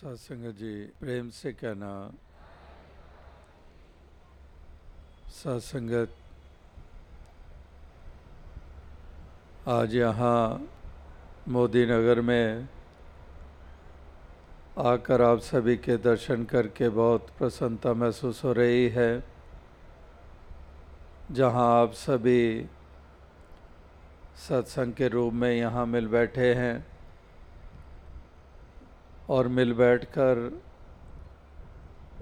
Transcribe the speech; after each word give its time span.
सत्संग 0.00 0.44
जी, 0.56 0.74
प्रेम 1.00 1.28
से 1.28 1.52
कहना 1.52 1.92
सत्संगत 5.28 6.14
आज 9.68 9.94
यहाँ 9.94 10.68
मोदी 11.48 11.84
नगर 11.86 12.20
में 12.20 12.68
आकर 14.78 15.22
आप 15.22 15.40
सभी 15.44 15.76
के 15.76 15.96
दर्शन 16.00 16.44
करके 16.48 16.88
बहुत 16.88 17.26
प्रसन्नता 17.38 17.92
महसूस 17.92 18.44
हो 18.44 18.52
रही 18.52 18.88
है, 18.88 19.12
जहाँ 21.30 21.68
आप 21.82 21.92
सभी 22.08 22.68
सत्संग 24.48 24.92
के 24.94 25.08
रूप 25.08 25.32
में 25.34 25.52
यहाँ 25.52 25.86
मिल 25.86 26.08
बैठे 26.08 26.54
हैं। 26.54 26.89
और 29.30 29.48
मिल 29.48 29.72
बैठकर 29.72 30.60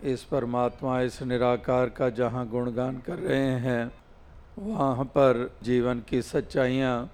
इस 0.03 0.25
परमात्मा, 0.25 1.01
इस 1.01 1.23
निराकार 1.23 1.89
का 1.89 2.11
जहाँ 2.11 2.47
गुणगान 2.49 2.99
कर 2.99 3.19
रहे 3.19 3.51
हैं, 3.61 3.93
वहाँ 4.59 5.05
पर 5.05 5.57
जीवन 5.63 6.01
की 6.01 6.23
सच्चाइयाँ, 6.23 7.11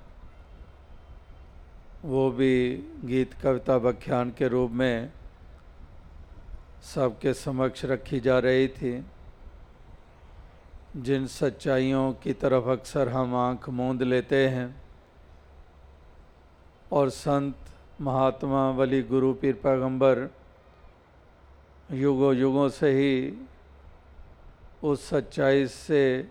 वो 2.04 2.30
भी 2.30 2.54
गीत, 3.04 3.34
कविता, 3.34 3.76
व्याख्यान 3.76 4.30
के 4.30 4.48
रूप 4.48 4.70
में 4.70 5.12
सबके 6.94 7.34
समक्ष 7.34 7.84
रखी 7.84 8.20
जा 8.20 8.38
रही 8.38 8.68
थी। 8.68 9.04
जिन 10.96 11.26
सच्चाइयों 11.26 12.12
की 12.12 12.32
तरफ़ 12.32 12.64
अक्सर 12.64 13.08
हम 13.08 13.34
आँख 13.36 13.68
मूंद 13.68 14.02
लेते 14.02 14.48
हैं 14.48 14.82
और 16.92 17.08
संत 17.10 17.63
महात्मा 18.00 18.70
वली 18.70 19.02
गुरु 19.02 19.32
पीर 19.34 19.54
पैगंबर 19.54 20.30
युगों 21.92 22.34
युगों 22.34 22.68
से 22.68 22.90
ही 22.90 23.38
उस 24.82 25.08
सच्चाई 25.08 25.66
से 25.66 26.28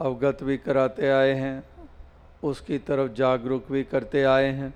अवगत 0.00 0.42
भी 0.42 0.56
कराते 0.58 1.10
आए 1.10 1.32
हैं, 1.32 1.62
उसकी 2.44 2.78
तरफ़ 2.78 3.12
जागरूक 3.12 3.72
भी 3.72 3.82
करते 3.84 4.22
आए 4.24 4.52
हैं। 4.52 4.74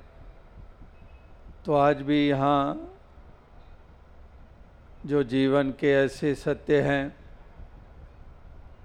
तो 1.66 1.74
आज 1.74 2.02
भी 2.02 2.28
यहाँ 2.28 2.90
जो 5.06 5.22
जीवन 5.22 5.70
के 5.70 5.92
ऐसे 5.92 6.34
सत्य 6.34 6.80
हैं, 6.80 7.16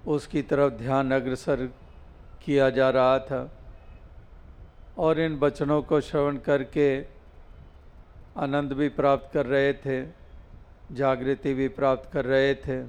उसकी 0.06 0.42
तरफ़ 0.42 0.72
ध्यान 0.72 1.12
अग्रसर 1.12 1.66
किया 2.44 2.70
जा 2.70 2.90
रहा 2.90 3.18
था। 3.18 3.59
और 4.98 5.20
इन 5.20 5.38
वचनों 5.38 5.82
को 5.82 6.00
श्रवण 6.00 6.36
करके 6.36 6.88
आनंद 8.36 8.72
भी 8.72 8.88
प्राप्त 8.88 9.32
कर 9.34 9.46
रहे 9.46 9.72
थे, 9.72 10.02
जागृति 10.92 11.54
भी 11.54 11.68
प्राप्त 11.68 12.10
कर 12.12 12.24
रहे 12.24 12.54
थे। 12.54 12.82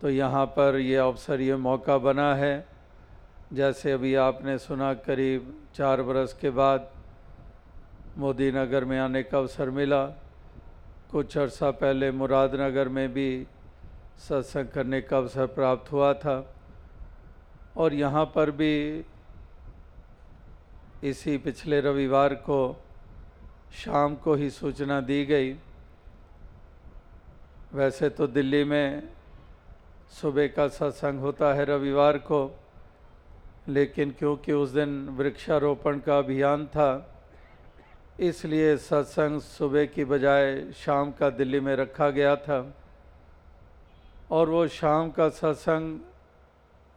तो 0.00 0.10
यहाँ 0.10 0.46
पर 0.46 0.76
ये 0.76 0.96
अवसर, 0.96 1.40
ये 1.40 1.56
मौका 1.56 1.98
बना 1.98 2.34
है। 2.34 2.66
जैसे 3.52 3.92
अभी 3.92 4.14
आपने 4.14 4.58
सुना, 4.58 4.92
करीब 4.94 5.54
चार 5.74 6.02
बरस 6.02 6.32
के 6.32 6.50
बाद 6.50 6.90
मोदी 8.18 8.50
नगर 8.52 8.84
में 8.84 8.98
आने 8.98 9.22
का 9.22 9.38
अवसर 9.38 9.70
मिला। 9.70 10.04
कुछ 11.10 11.36
अर्सा 11.38 11.70
पहले 11.70 12.10
मुरादनगर 12.12 12.88
में 12.88 13.12
भी 13.12 13.46
सत्संग 14.18 14.68
करने 14.68 15.00
का 15.00 15.16
अवसर 15.16 15.46
प्राप्त 15.46 15.92
हुआ 15.92 16.12
था। 16.14 16.36
और 17.76 17.94
यहाँ 17.94 18.24
पर 18.34 18.50
भी 18.50 18.74
इसी 21.02 21.36
पिछले 21.38 21.80
रविवार 21.80 22.34
को 22.34 22.84
शाम 23.74 24.14
को 24.14 24.34
ही 24.34 24.50
सूचना 24.50 25.00
दी 25.00 25.24
गई। 25.24 25.52
वैसे 27.74 28.08
तो 28.08 28.26
दिल्ली 28.26 28.64
में 28.64 29.08
सुबह 30.12 30.46
का 30.46 30.66
सत्संग 30.68 31.20
होता 31.20 31.52
है 31.54 31.64
रविवार 31.64 32.18
को, 32.18 32.40
लेकिन 33.68 34.10
क्योंकि 34.10 34.52
उस 34.52 34.70
दिन 34.70 35.08
वृक्षारोपण 35.08 35.98
का 35.98 36.18
अभियान 36.18 36.66
था, 36.66 36.90
इसलिए 38.20 38.76
सत्संग 38.76 39.40
सुबह 39.40 39.84
की 39.86 40.04
बजाय 40.04 40.72
शाम 40.76 41.12
का 41.12 41.30
दिल्ली 41.30 41.60
में 41.60 41.74
रखा 41.76 42.10
गया 42.10 42.34
था। 42.36 42.60
और 44.30 44.48
वो 44.48 44.66
शाम 44.68 45.10
का 45.10 45.28
सत्संग 45.28 45.98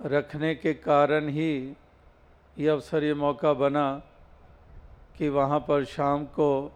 रखने 0.05 0.55
के 0.55 0.73
कारण 0.73 1.27
ही 1.29 1.75
ये 2.57 2.67
अवसर, 2.67 3.03
ये 3.03 3.13
मौका 3.13 3.53
बना 3.53 3.87
कि 5.17 5.29
वहाँ 5.29 5.59
पर 5.67 5.85
शाम 5.85 6.25
को 6.35 6.71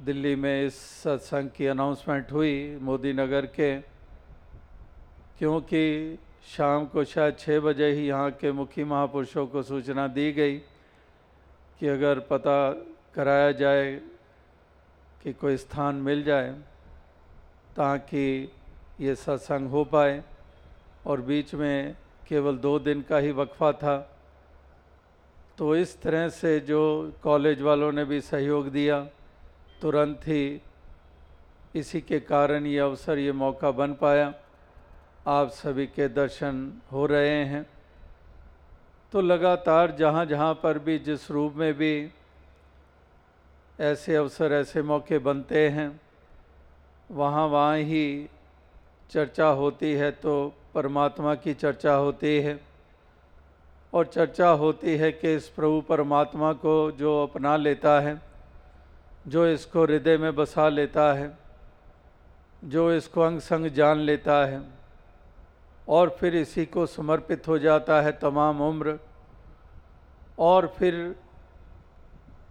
दिल्ली 0.00 0.34
में 0.36 0.66
इस 0.66 0.74
सत्संग 1.02 1.50
की 1.50 1.66
अनाउंसमेंट 1.66 2.30
हुई 2.32 2.78
मोदी 2.78 3.12
नगर 3.12 3.46
के, 3.46 3.80
क्योंकि 5.38 6.18
शाम 6.56 6.86
को 6.86 7.04
शायद 7.04 7.36
छः 7.38 7.60
बजे 7.60 7.90
ही 7.92 8.06
यहाँ 8.06 8.30
के 8.30 8.52
मुख्य 8.52 8.84
महापुरुषों 8.84 9.46
को 9.46 9.62
सूचना 9.62 10.06
दी 10.06 10.32
गई 10.32 10.56
कि 11.80 11.88
अगर 11.88 12.18
पता 12.30 12.58
कराया 13.14 13.50
जाए 13.52 13.90
कि 15.22 15.32
कोई 15.32 15.56
स्थान 15.56 15.94
मिल 15.96 16.22
जाए 16.24 16.52
ताकि 17.76 18.26
ये 19.00 19.14
सत्संग 19.14 19.68
हो 19.70 19.84
पाए 19.84 20.22
और 21.06 21.20
बीच 21.20 21.54
में 21.54 21.96
केवल 22.28 22.56
दो 22.58 22.78
दिन 22.78 23.02
का 23.02 23.18
ही 23.18 23.32
वक्फा 23.32 23.72
था 23.72 23.96
तो 25.60 25.74
इस 25.76 26.00
तरह 26.00 26.28
से 26.28 26.58
जो 26.60 27.12
कॉलेज 27.22 27.60
वालों 27.62 27.92
ने 27.92 28.04
भी 28.04 28.20
सहयोग 28.20 28.68
दिया, 28.68 29.00
तुरंत 29.82 30.20
ही 30.24 30.60
इसी 31.76 32.00
के 32.00 32.20
कारण 32.20 32.66
ये 32.66 32.78
अवसर, 32.78 33.18
ये 33.18 33.32
मौका 33.32 33.70
बन 33.70 33.92
पाया। 33.92 34.32
आप 35.26 35.50
सभी 35.50 35.86
के 35.86 36.08
दर्शन 36.08 36.80
हो 36.92 37.04
रहे 37.06 37.44
हैं। 37.44 37.66
तो 39.12 39.20
लगातार 39.20 39.90
जहाँ 39.90 40.24
जहाँ 40.26 40.54
पर 40.54 40.78
भी, 40.78 40.98
जिस 40.98 41.30
रूप 41.30 41.54
में 41.54 41.74
भी 41.74 42.10
ऐसे 43.80 44.16
अवसर, 44.16 44.52
ऐसे 44.52 44.82
मौके 44.82 45.18
बनते 45.18 45.68
हैं, 45.68 46.00
वहाँ 47.10 47.46
वहाँ 47.46 47.76
ही 47.76 48.28
चर्चा 49.10 49.48
होती 49.60 49.92
है 49.92 50.10
तो 50.10 50.54
परमात्मा 50.74 51.34
की 51.34 51.54
चर्चा 51.54 51.94
होती 51.94 52.38
है। 52.40 52.69
और 53.92 54.06
चर्चा 54.06 54.48
होती 54.48 54.96
है 54.96 55.10
कि 55.12 55.34
इस 55.34 55.48
प्रभु 55.48 55.80
परमात्मा 55.80 56.52
को 56.52 56.90
जो 56.90 57.22
अपना 57.22 57.56
लेता 57.56 57.98
है, 58.00 58.20
जो 59.28 59.46
इसको 59.46 59.82
हृदय 59.82 60.16
में 60.16 60.34
बसा 60.36 60.68
लेता 60.68 61.12
है, 61.12 61.38
जो 62.64 62.92
इसको 62.92 63.20
अंग 63.20 63.40
संग 63.40 63.66
जान 63.66 63.98
लेता 63.98 64.44
है 64.46 64.60
और 65.88 66.16
फिर 66.20 66.36
इसी 66.36 66.64
को 66.66 66.86
समर्पित 66.86 67.48
हो 67.48 67.58
जाता 67.58 68.00
है 68.02 68.12
तमाम 68.12 68.60
उम्र 68.60 68.98
और 70.38 70.66
फिर 70.78 71.16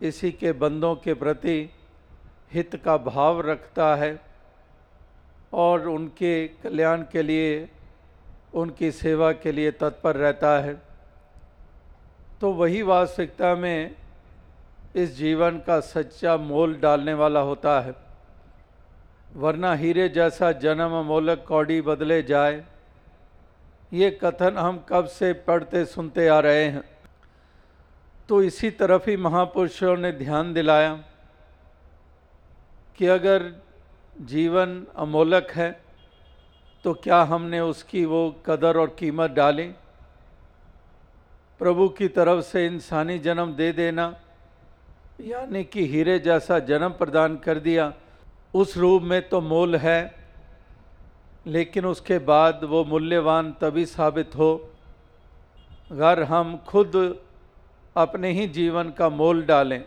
इसी 0.01 0.31
के 0.31 0.51
बंदों 0.51 0.95
के 0.95 1.13
प्रति 1.13 1.69
हित 2.53 2.75
का 2.75 2.97
भाव 2.97 3.41
रखता 3.41 3.95
है 3.95 4.19
और 5.53 5.88
उनके 5.88 6.47
कल्याण 6.63 7.01
के 7.11 7.21
लिए, 7.23 7.69
उनकी 8.53 8.91
सेवा 8.91 9.31
के 9.31 9.51
लिए 9.51 9.71
तत्पर 9.71 10.16
रहता 10.16 10.57
है। 10.59 10.88
तो 12.41 12.51
वही 12.51 12.81
वास्तविकता 12.81 13.55
में 13.55 13.95
इस 14.95 15.16
जीवन 15.17 15.57
का 15.57 15.79
सच्चा 15.79 16.35
मोल 16.38 16.75
डालने 16.75 17.13
वाला 17.13 17.39
होता 17.39 17.79
है। 17.81 17.94
वरना 19.35 19.73
हीरे 19.73 20.07
जैसा 20.09 20.51
जन्म, 20.51 20.94
मोलक, 21.05 21.44
कौड़ी 21.47 21.81
बदले 21.81 22.22
जाए। 22.23 22.63
ये 23.94 24.09
कथन 24.23 24.57
हम 24.57 24.83
कब 24.89 25.05
से 25.07 25.33
पढ़ते, 25.33 25.85
सुनते 25.85 26.27
आ 26.27 26.39
रहे 26.39 26.63
हैं। 26.66 26.83
तो 28.29 28.41
इसी 28.44 28.69
तरफ़ 28.71 29.09
ही 29.09 29.17
महापुरुषों 29.17 29.95
ने 29.97 30.11
ध्यान 30.11 30.53
दिलाया 30.53 30.94
कि 32.97 33.06
अगर 33.07 33.51
जीवन 34.21 34.85
अमोलक 34.95 35.51
है 35.51 35.69
तो 36.85 36.94
क्या 36.94 37.21
हमने 37.24 37.59
उसकी 37.59 38.06
वो 38.06 38.21
कदर 38.45 38.77
और 38.77 38.95
कीमत 39.00 39.31
डाली? 39.31 39.71
प्रभु 41.59 41.89
की 41.89 42.07
तरफ़ 42.07 42.41
से 42.41 42.65
इंसानी 42.65 43.19
जन्म 43.19 43.53
दे 43.53 43.71
देना, 43.71 44.15
यानी 45.21 45.63
कि 45.63 45.85
हीरे 45.85 46.19
जैसा 46.19 46.59
जन्म 46.59 46.89
प्रदान 46.89 47.35
कर 47.38 47.59
दिया। 47.59 47.94
उस 48.53 48.77
रूप 48.77 49.01
में 49.01 49.21
तो 49.29 49.41
मोल 49.41 49.75
है, 49.75 50.15
लेकिन 51.47 51.85
उसके 51.85 52.17
बाद 52.19 52.63
वो 52.63 52.83
मूल्यवान 52.85 53.51
तभी 53.51 53.85
साबित 53.85 54.35
हो, 54.35 54.69
अगर 55.91 56.23
हम 56.23 56.57
खुद 56.57 57.19
अपने 57.97 58.31
ही 58.31 58.47
जीवन 58.47 58.89
का 58.89 59.09
मोल 59.09 59.44
डालें। 59.44 59.83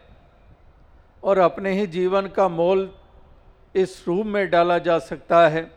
और 1.24 1.38
अपने 1.38 1.72
ही 1.72 1.86
जीवन 1.86 2.26
का 2.26 2.48
मोल 2.48 2.90
इस 3.74 4.04
रूप 4.08 4.26
में 4.26 4.50
डाला 4.50 4.78
जा 4.78 4.98
सकता 4.98 5.48
है। 5.48 5.70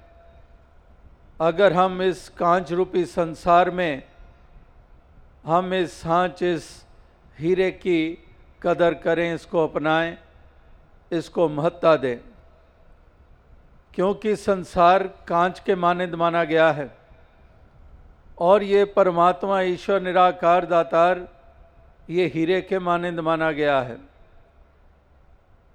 अगर 1.42 1.74
हम 1.74 2.02
इस 2.02 2.30
कांच 2.30 2.72
रूपी 2.72 3.06
संसार 3.06 3.70
में 3.70 4.04
हम 5.46 5.74
इस 5.74 6.02
सांच, 6.02 6.44
इस 6.44 6.86
हीरे 7.40 7.72
की 7.72 8.18
कदर 8.64 8.94
करें, 8.94 9.36
इसको 9.36 9.68
अपनाएँ, 9.68 10.18
इसको 11.12 11.50
महत्ता 11.50 11.96
दें। 11.96 12.18
क्योंकि 13.94 14.36
संसार 14.36 15.04
कांच 15.28 15.60
के 15.60 15.76
मानंद 15.76 16.16
माना 16.16 16.44
गया 16.44 16.72
है। 16.72 16.98
और 18.40 18.64
ये 18.64 18.86
परमात्मा, 18.86 19.62
ईश्वर 19.62 20.02
निराकार 20.02 20.66
दातार, 20.66 21.28
ये 22.10 22.26
हीरे 22.28 22.62
के 22.62 22.80
मानंद 22.80 23.20
माना 23.20 23.52
गया 23.52 23.80
है। 23.82 23.96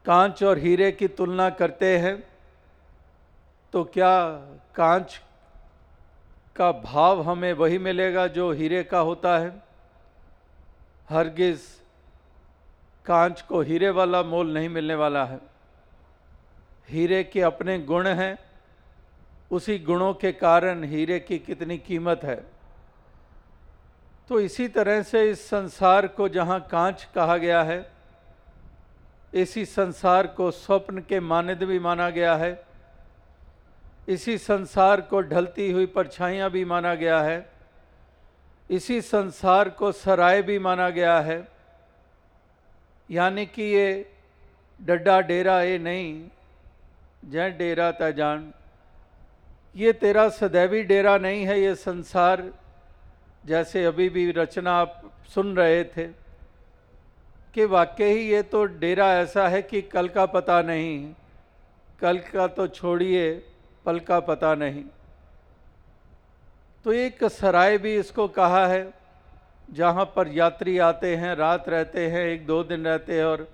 कांच 0.06 0.43
और 0.43 0.58
हीरे 0.58 0.93
की 0.93 1.08
तुलना 1.08 1.50
करते 1.50 1.99
हैं 1.99 2.22
तो 3.72 3.84
क्या 3.84 4.31
कांच 4.75 5.20
का 6.61 6.71
भाव 6.73 7.21
हमें 7.23 7.53
वही 7.53 7.79
मिलेगा 7.79 8.27
जो 8.29 8.51
हीरे 8.53 8.83
का 8.85 8.99
होता 9.01 9.37
है। 9.39 9.53
हरगिज 11.11 11.61
कांच 13.07 13.43
को 13.43 13.61
हीरे 13.61 13.91
वाला 13.91 14.23
मोल 14.23 14.53
नहीं 14.55 14.69
मिलने 14.69 14.95
वाला 14.95 15.25
है। 15.25 15.39
हीरे 16.89 17.23
के 17.25 17.41
अपने 17.43 17.79
गुण 17.81 18.07
हैं, 18.07 18.39
उसी 19.51 19.79
गुणों 19.79 20.12
के 20.15 20.33
कारण 20.33 20.85
हीरे 20.85 21.19
की 21.21 21.39
कितनी 21.39 21.79
कीमत 21.79 22.21
है। 22.25 22.37
तो 24.31 24.41
इसी 24.41 24.69
तरह 24.69 25.03
से 25.03 25.31
इस 25.31 25.49
संसार 25.49 26.06
को 26.06 26.29
जहाँ 26.29 26.61
कांच 26.71 27.09
कहा 27.15 27.37
गया 27.37 27.63
है, 27.63 27.81
इसी 29.35 29.65
संसार 29.65 30.27
को 30.27 30.51
स्वप्न 30.51 31.01
के 31.01 31.21
मानद 31.21 31.63
भी 31.63 31.79
माना 31.79 32.11
गया 32.11 32.35
है। 32.37 32.53
इसी 34.11 34.37
संसार 34.39 35.01
को 35.01 35.21
ढलती 35.21 35.71
हुई 35.71 35.87
परछाइयाँ 35.87 36.51
भी 36.51 36.65
माना 36.65 36.95
गया 36.95 37.21
है। 37.21 37.39
इसी 38.71 39.01
संसार 39.01 39.69
को 39.69 39.91
सराय 39.93 40.43
भी 40.43 40.59
माना 40.59 40.89
गया 40.91 41.19
है। 41.21 41.47
यानी 43.09 43.45
कि 43.47 43.62
ये 43.62 43.89
डड्डा 44.81 45.21
डेरा 45.21 45.62
ये 45.62 45.79
नहीं 45.79 46.29
जय 47.23 47.51
डेरा 47.51 47.91
तजान 47.93 48.53
ये 49.77 49.93
तेरा 49.93 50.29
सदैवी 50.29 50.83
डेरा 50.83 51.17
नहीं 51.19 51.45
है, 51.47 51.61
ये 51.61 51.75
संसार, 51.75 52.43
जैसे 53.47 53.85
अभी 53.85 54.09
भी 54.09 54.31
रचना 54.31 54.73
आप 54.73 55.03
सुन 55.35 55.55
रहे 55.56 55.85
थे, 55.87 56.06
कि 57.55 57.65
वाकई 57.65 58.05
ही 58.05 58.27
ये 58.31 58.43
तो 58.43 58.65
डेरा 58.65 59.13
ऐसा 59.15 59.47
है 59.49 59.63
कि 59.63 59.83
कल 59.83 60.09
का 60.09 60.27
पता 60.27 60.61
नहीं, 60.63 61.13
कल 62.01 62.19
का 62.33 62.47
तो 62.47 62.67
छोड़िए। 62.69 63.31
पल 63.91 63.99
का 63.99 64.19
पता 64.21 64.55
नहीं। 64.55 64.83
तो 66.85 66.93
एक 66.93 67.25
सराय 67.25 67.79
भी 67.79 67.95
इसको 67.97 68.27
कहा 68.29 68.67
है, 68.67 68.83
जहाँ 69.71 70.05
पर 70.17 70.29
यात्री 70.29 70.79
आते 70.79 71.17
हैं, 71.17 71.35
रात 71.35 71.69
रहते 71.69 72.07
हैं, 72.07 72.21
एक 72.27 72.47
दो 72.47 72.63
दिन 72.65 72.87
रहते 72.87 73.17
हैं 73.17 73.25
और 73.25 73.49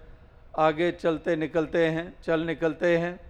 आगे 0.58 0.90
चलते 0.92 1.36
निकलते 1.36 1.86
हैं, 1.86 2.12
चल 2.22 2.40
निकलते 2.40 2.96
हैं। 2.98 3.20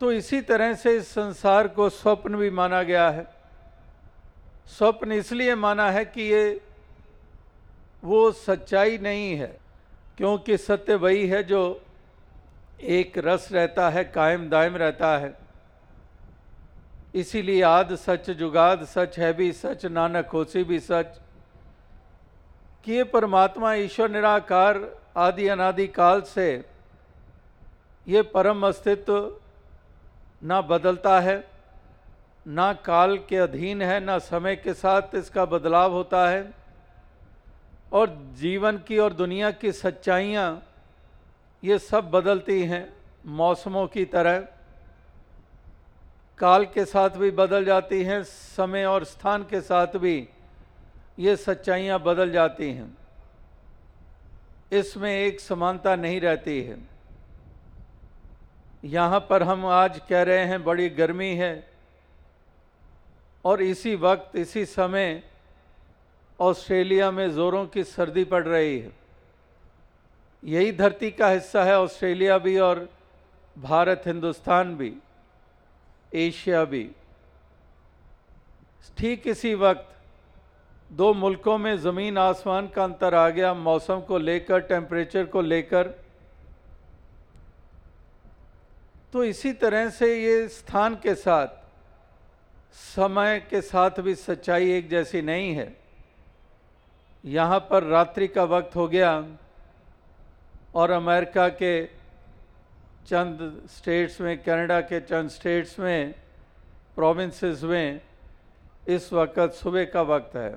तो 0.00 0.12
इसी 0.12 0.40
तरह 0.40 0.74
से 0.74 0.96
इस 0.96 1.08
संसार 1.08 1.68
को 1.68 1.88
स्वप्न 1.88 2.36
भी 2.36 2.50
माना 2.50 2.82
गया 2.82 3.08
है। 3.10 3.26
स्वप्न 4.68 5.12
इसलिए 5.12 5.54
माना 5.54 5.90
है 5.90 6.04
कि 6.04 6.22
ये, 6.22 6.60
वो 8.04 8.30
सच्चाई 8.32 8.98
नहीं 8.98 9.34
है, 9.36 9.58
क्योंकि 10.16 10.56
सत्य 10.58 10.94
वही 10.94 11.26
है 11.26 11.42
जो 11.42 11.64
एक 12.80 13.18
रस 13.18 13.48
रहता 13.52 13.88
है, 13.90 14.04
कायम 14.04 14.48
दायम 14.48 14.76
रहता 14.76 15.16
है। 15.18 15.45
इसीलिए 17.16 17.62
आद 17.62 17.94
सच, 17.94 18.30
जुगाद 18.30 18.84
सच, 18.84 19.18
है 19.18 19.32
भी 19.32 19.52
सच, 19.52 19.86
नानक 19.86 20.26
होसी 20.26 20.64
भी 20.64 20.80
सच। 20.80 21.06
कि 22.84 22.92
ये 22.92 23.04
परमात्मा 23.04 23.74
ईश्वर 23.74 24.10
निराकार, 24.10 24.98
आदि 25.16 25.48
अनादि 25.48 25.86
काल 25.86 26.22
से 26.22 26.64
ये 28.08 28.22
परम 28.22 28.66
अस्तित्व 28.66 29.36
ना 30.42 30.60
बदलता 30.60 31.20
है, 31.20 31.48
ना 32.46 32.72
काल 32.72 33.18
के 33.18 33.36
अधीन 33.36 33.82
है, 33.82 34.00
ना 34.00 34.18
समय 34.18 34.56
के 34.56 34.74
साथ 34.74 35.02
इसका 35.14 35.44
बदलाव 35.44 35.92
होता 35.92 36.28
है। 36.28 36.54
और 37.92 38.32
जीवन 38.32 38.78
की 38.78 38.98
और 38.98 39.12
दुनिया 39.12 39.50
की 39.50 39.72
सच्चाइयाँ 39.72 40.62
ये 41.64 41.78
सब 41.78 42.10
बदलती 42.10 42.62
हैं 42.64 42.96
मौसमों 43.26 43.86
की 43.86 44.04
तरह। 44.04 44.48
काल 46.38 46.64
के 46.64 46.84
साथ 46.84 47.10
भी 47.10 47.30
बदल 47.30 47.64
जाती 47.64 48.02
हैं, 48.02 48.22
समय 48.22 48.84
और 48.84 49.04
स्थान 49.04 49.42
के 49.42 49.60
साथ 49.60 49.96
भी 49.96 50.28
ये 51.18 51.36
सच्चाइयाँ 51.36 51.98
बदल 52.02 52.32
जाती 52.32 52.70
हैं। 52.72 52.96
इसमें 54.72 55.10
एक 55.10 55.40
समानता 55.40 55.94
नहीं 55.96 56.20
रहती 56.20 56.60
है। 56.62 56.76
यहाँ 58.84 59.20
पर 59.30 59.42
हम 59.42 59.66
आज 59.66 60.00
कह 60.08 60.22
रहे 60.22 60.44
हैं, 60.44 60.62
बड़ी 60.64 60.88
गर्मी 60.88 61.34
है 61.34 61.68
और 63.44 63.62
इसी 63.62 63.94
वक्त, 63.96 64.36
इसी 64.36 64.64
समय 64.64 65.22
ऑस्ट्रेलिया 66.40 67.10
में 67.10 67.30
ज़ोरों 67.30 67.66
की 67.66 67.84
सर्दी 67.84 68.24
पड़ 68.24 68.44
रही 68.44 68.78
है। 68.78 68.92
यही 70.44 70.72
धरती 70.72 71.10
का 71.10 71.28
हिस्सा 71.28 71.64
है, 71.64 71.78
ऑस्ट्रेलिया 71.80 72.38
भी 72.38 72.58
और 72.58 72.88
भारत, 73.56 74.02
हिंदुस्तान 74.06 74.76
भी। 74.76 74.94
एशिया 76.12 76.64
भी। 76.64 76.90
ठीक 78.98 79.26
इसी 79.26 79.54
वक्त 79.56 79.94
दो 80.90 81.12
मुल्कों 81.14 81.56
में 81.58 81.76
ज़मीन 81.78 82.18
आसमान 82.18 82.68
का 82.68 82.84
अंतर 82.84 83.14
आ 83.14 83.28
गया, 83.28 83.52
मौसम 83.54 84.00
को 84.00 84.18
लेकर 84.18 84.60
टेम्परेचर 84.62 85.24
को 85.26 85.40
लेकर। 85.40 85.88
तो 89.12 89.24
इसी 89.24 89.52
तरह 89.54 89.88
से 89.90 90.14
ये 90.16 90.48
स्थान 90.48 90.94
के 90.94 91.14
साथ, 91.14 91.46
समय 92.74 93.38
के 93.50 93.60
साथ 93.62 94.00
भी 94.00 94.14
सच्चाई 94.14 94.72
एक 94.72 94.88
जैसी 94.88 95.22
नहीं 95.22 95.54
है। 95.54 95.74
यहाँ 97.24 97.58
पर 97.70 97.82
रात्रि 97.84 98.28
का 98.28 98.44
वक्त 98.46 98.76
हो 98.76 98.86
गया 98.88 99.12
और 100.74 100.90
अमेरिका 100.90 101.48
के 101.52 101.72
चंद 103.06 103.68
स्टेट्स 103.70 104.20
में, 104.20 104.42
कनाडा 104.42 104.80
के 104.80 105.00
चंद 105.00 105.30
स्टेट्स 105.30 105.78
में 105.78 106.14
प्रोविंसेस 106.96 107.62
में 107.62 108.00
इस 108.88 109.12
वक्त 109.12 109.52
सुबह 109.54 109.84
का 109.84 110.02
वक्त 110.02 110.36
है। 110.36 110.54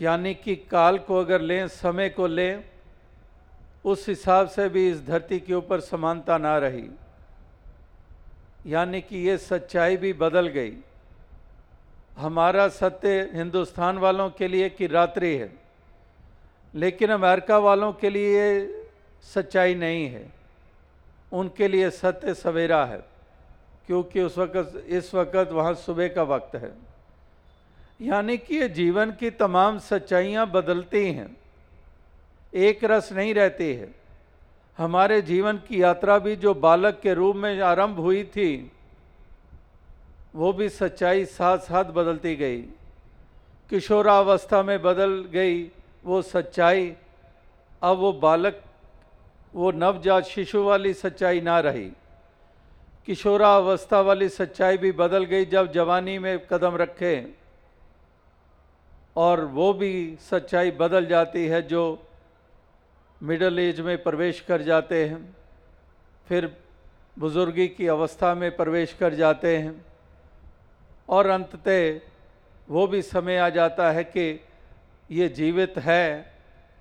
यानी 0.00 0.34
कि 0.34 0.56
काल 0.70 0.98
को 0.98 1.18
अगर 1.20 1.40
लें, 1.40 1.68
समय 1.68 2.08
को 2.08 2.26
लें, 2.26 2.64
उस 3.84 4.08
हिसाब 4.08 4.48
से 4.48 4.68
भी 4.68 4.88
इस 4.90 5.06
धरती 5.06 5.38
के 5.40 5.54
ऊपर 5.54 5.80
समानता 5.80 6.38
ना 6.38 6.56
रही। 6.58 6.88
यानी 8.66 9.00
कि 9.00 9.18
ये 9.18 9.36
सच्चाई 9.38 9.96
भी 9.96 10.12
बदल 10.12 10.46
गई। 10.48 10.76
हमारा 12.16 12.68
सत्य 12.68 13.30
हिंदुस्तान 13.32 13.98
वालों 13.98 14.28
के 14.30 14.48
लिए 14.48 14.68
कि 14.68 14.86
रात्रि 14.86 15.34
है, 15.36 15.52
लेकिन 16.74 17.10
अमेरिका 17.10 17.58
वालों 17.58 17.92
के 17.92 18.10
लिए 18.10 18.42
सच्चाई 19.24 19.74
नहीं 19.74 20.06
है। 20.08 20.24
उनके 21.32 21.68
लिए 21.68 21.90
सत्य 21.90 22.34
सवेरा 22.34 22.84
है, 22.84 22.98
क्योंकि 23.86 24.22
उस 24.22 24.38
वक़्त, 24.38 24.84
इस 24.88 25.14
वक्त 25.14 25.52
वहाँ 25.52 25.74
सुबह 25.74 26.08
का 26.08 26.22
वक्त 26.22 26.56
है। 26.56 26.72
यानी 28.00 28.36
कि 28.38 28.56
ये 28.56 28.68
जीवन 28.68 29.10
की 29.10 29.30
तमाम 29.30 29.78
सच्चाइयाँ 29.78 30.50
बदलती 30.50 31.04
हैं। 31.12 31.36
एक 32.54 32.84
रस 32.84 33.12
नहीं 33.12 33.34
रहती 33.34 33.72
है। 33.74 33.88
हमारे 34.78 35.20
जीवन 35.22 35.56
की 35.58 35.82
यात्रा 35.82 36.18
भी 36.18 36.36
जो 36.36 36.54
बालक 36.54 37.00
के 37.02 37.14
रूप 37.14 37.36
में 37.36 37.60
आरंभ 37.60 37.98
हुई 37.98 38.24
थी, 38.24 38.72
वो 40.34 40.52
भी 40.52 40.68
सच्चाई 40.68 41.24
साथ 41.24 41.58
साथ 41.58 41.84
बदलती 41.84 42.34
गई। 42.36 42.60
किशोरावस्था 43.70 44.62
में 44.62 44.82
बदल 44.82 45.12
गई 45.32 45.62
वो 46.04 46.20
सच्चाई। 46.22 46.94
अब 47.82 47.96
वो 47.96 48.12
बालक 48.12 48.62
वो 49.54 49.70
नवजात 49.72 50.24
शिशु 50.24 50.62
वाली 50.64 50.92
सच्चाई 50.94 51.40
ना 51.40 51.58
रही। 51.60 51.90
किशोरावस्था 53.06 54.00
वाली 54.00 54.28
सच्चाई 54.28 54.76
भी 54.76 54.92
बदल 54.92 55.24
गई 55.24 55.44
जब 55.44 55.72
जवानी 55.72 56.18
में 56.18 56.38
कदम 56.46 56.76
रखे 56.76 57.14
और 59.16 59.44
वो 59.48 59.72
भी 59.72 59.94
सच्चाई 60.20 60.70
बदल 60.70 61.06
जाती 61.06 61.46
है 61.46 61.60
जो 61.62 61.82
मिडल 63.20 63.58
एज 63.58 63.80
में 63.80 64.02
प्रवेश 64.02 64.40
कर 64.40 64.62
जाते 64.62 65.04
हैं, 65.04 65.34
फिर 66.26 66.50
बुज़ुर्गी 67.16 67.66
की 67.68 67.86
अवस्था 67.86 68.34
में 68.34 68.50
प्रवेश 68.56 68.92
कर 69.00 69.14
जाते 69.14 69.56
हैं 69.56 69.74
और 71.08 71.26
अंततः 71.26 72.00
वो 72.68 72.86
भी 72.86 73.02
समय 73.02 73.36
आ 73.38 73.48
जाता 73.48 73.90
है 73.90 74.04
कि 74.04 74.40
ये 75.10 75.28
जीवित 75.28 75.78
है, 75.78 76.34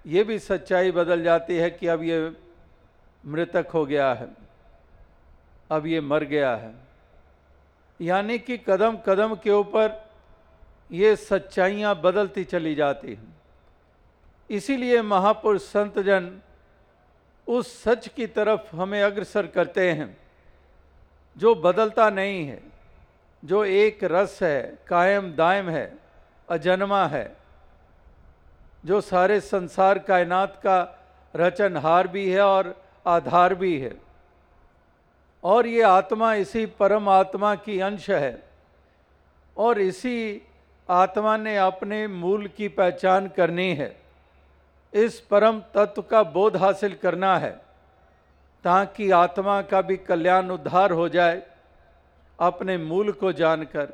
ये 0.05 0.23
भी 0.23 0.39
सच्चाई 0.39 0.91
बदल 0.91 1.23
जाती 1.23 1.57
है 1.57 1.69
कि 1.69 1.87
अब 1.87 2.03
ये 2.03 2.19
मृतक 3.25 3.67
हो 3.73 3.85
गया 3.85 4.13
है, 4.13 4.27
अब 5.71 5.85
ये 5.87 6.01
मर 6.01 6.23
गया 6.23 6.55
है। 6.55 6.73
यानी 7.99 8.37
कि 8.39 8.57
कदम 8.57 8.97
कदम 9.05 9.35
के 9.35 9.51
ऊपर 9.51 10.03
ये 10.91 11.15
सच्चाइयाँ 11.15 11.95
बदलती 12.01 12.43
चली 12.43 12.75
जाती 12.75 13.13
हैं। 13.13 13.33
इसीलिए 14.49 15.01
महापुरुष 15.01 15.61
संत 15.61 15.99
जन 15.99 16.29
उस 17.47 17.73
सच 17.83 18.07
की 18.07 18.27
तरफ़ 18.27 18.75
हमें 18.75 19.01
अग्रसर 19.03 19.47
करते 19.47 19.91
हैं, 19.91 20.17
जो 21.35 21.55
बदलता 21.55 22.09
नहीं 22.09 22.45
है, 22.47 22.61
जो 23.43 23.63
एक 23.65 24.03
रस 24.03 24.39
है, 24.43 24.61
कायम 24.87 25.31
दायम 25.33 25.69
है, 25.69 25.97
अजन्मा 26.49 27.05
है, 27.07 27.35
जो 28.85 29.01
सारे 29.01 29.39
संसार 29.41 29.99
कायनात 29.99 30.55
का 30.55 30.77
रचनहार 31.33 32.07
भी 32.07 32.29
है 32.31 32.41
और 32.41 32.73
आधार 33.07 33.55
भी 33.55 33.79
है। 33.79 34.01
और 35.43 35.67
ये 35.67 35.81
आत्मा 35.81 36.33
इसी 36.33 36.65
परम 36.65 37.09
आत्मा 37.09 37.55
की 37.55 37.79
अंश 37.79 38.09
है। 38.09 38.43
और 39.57 39.79
इसी 39.79 40.41
आत्मा 40.89 41.37
ने 41.37 41.57
अपने 41.57 42.07
मूल 42.07 42.47
की 42.47 42.67
पहचान 42.67 43.27
करनी 43.27 43.73
है। 43.75 44.01
इस 44.93 45.19
परम 45.19 45.59
तत्व 45.59 46.01
का 46.01 46.23
बोध 46.23 46.57
हासिल 46.57 46.95
करना 46.95 47.37
है, 47.37 47.51
ताकि 48.63 49.11
आत्मा 49.11 49.61
का 49.61 49.81
भी 49.81 49.97
कल्याण 49.97 50.49
उद्धार 50.49 50.91
हो 50.91 51.09
जाए, 51.09 51.43
अपने 52.39 52.77
मूल 52.77 53.11
को 53.11 53.31
जानकर, 53.31 53.93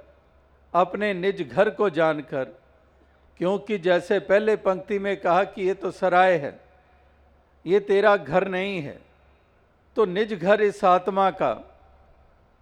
अपने 0.73 1.13
निज 1.13 1.49
घर 1.51 1.69
को 1.69 1.89
जानकर। 1.89 2.43
क्योंकि 3.37 3.77
जैसे 3.77 4.19
पहले 4.19 4.55
पंक्ति 4.55 4.99
में 4.99 5.17
कहा 5.17 5.43
कि 5.43 5.67
ये 5.67 5.73
तो 5.73 5.91
सराय 5.91 6.33
है 6.33 6.60
ये 7.65 7.79
तेरा 7.79 8.15
घर 8.17 8.47
नहीं 8.47 8.81
है 8.81 8.99
तो 9.97 10.05
निज 10.05 10.33
घर 10.33 10.61
इस 10.61 10.83
आत्मा 10.85 11.29
का, 11.31 11.51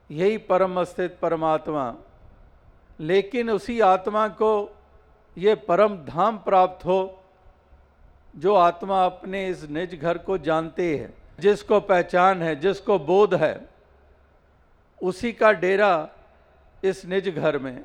यही 0.10 0.38
परम 0.40 0.80
अस्तित्व 0.82 1.18
परमात्मा। 1.22 1.94
लेकिन 3.00 3.50
उसी 3.50 3.80
आत्मा 3.80 4.28
को 4.28 4.52
ये 5.38 5.56
परम 5.68 5.96
धाम 6.06 6.38
प्राप्त 6.38 6.86
हो, 6.86 7.24
जो 8.36 8.56
आत्मा 8.56 9.06
अपने 9.06 9.48
इस 9.48 9.64
निज 9.70 9.96
घर 9.96 10.18
को 10.18 10.38
जानते 10.38 10.98
हैं, 10.98 11.14
जिसको 11.40 11.80
पहचान 11.82 12.42
है, 12.44 12.56
जिसको 12.56 13.00
बोध 13.02 13.36
है, 13.36 13.70
उसी 15.02 15.32
का 15.34 15.52
डेरा 15.54 16.10
इस 16.84 17.06
निज 17.06 17.30
घर 17.30 17.58
में। 17.58 17.84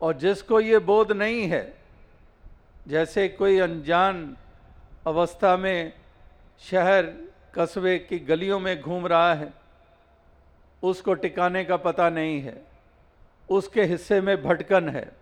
और 0.00 0.16
जिसको 0.16 0.60
ये 0.60 0.78
बोध 0.80 1.12
नहीं 1.12 1.46
है, 1.48 1.62
जैसे 2.88 3.28
कोई 3.28 3.58
अनजान 3.58 4.36
अवस्था 5.06 5.56
में 5.56 5.92
शहर 6.60 7.02
कस्बे 7.54 7.98
की 7.98 8.18
गलियों 8.18 8.60
में 8.60 8.80
घूम 8.80 9.06
रहा 9.06 9.34
है। 9.34 9.52
उसको 10.82 11.14
टिकाने 11.14 11.64
का 11.64 11.76
पता 11.76 12.10
नहीं 12.10 12.40
है। 12.40 12.64
उसके 13.50 13.82
हिस्से 13.82 14.20
में 14.20 14.42
भटकन 14.42 14.88
है। 14.88 15.12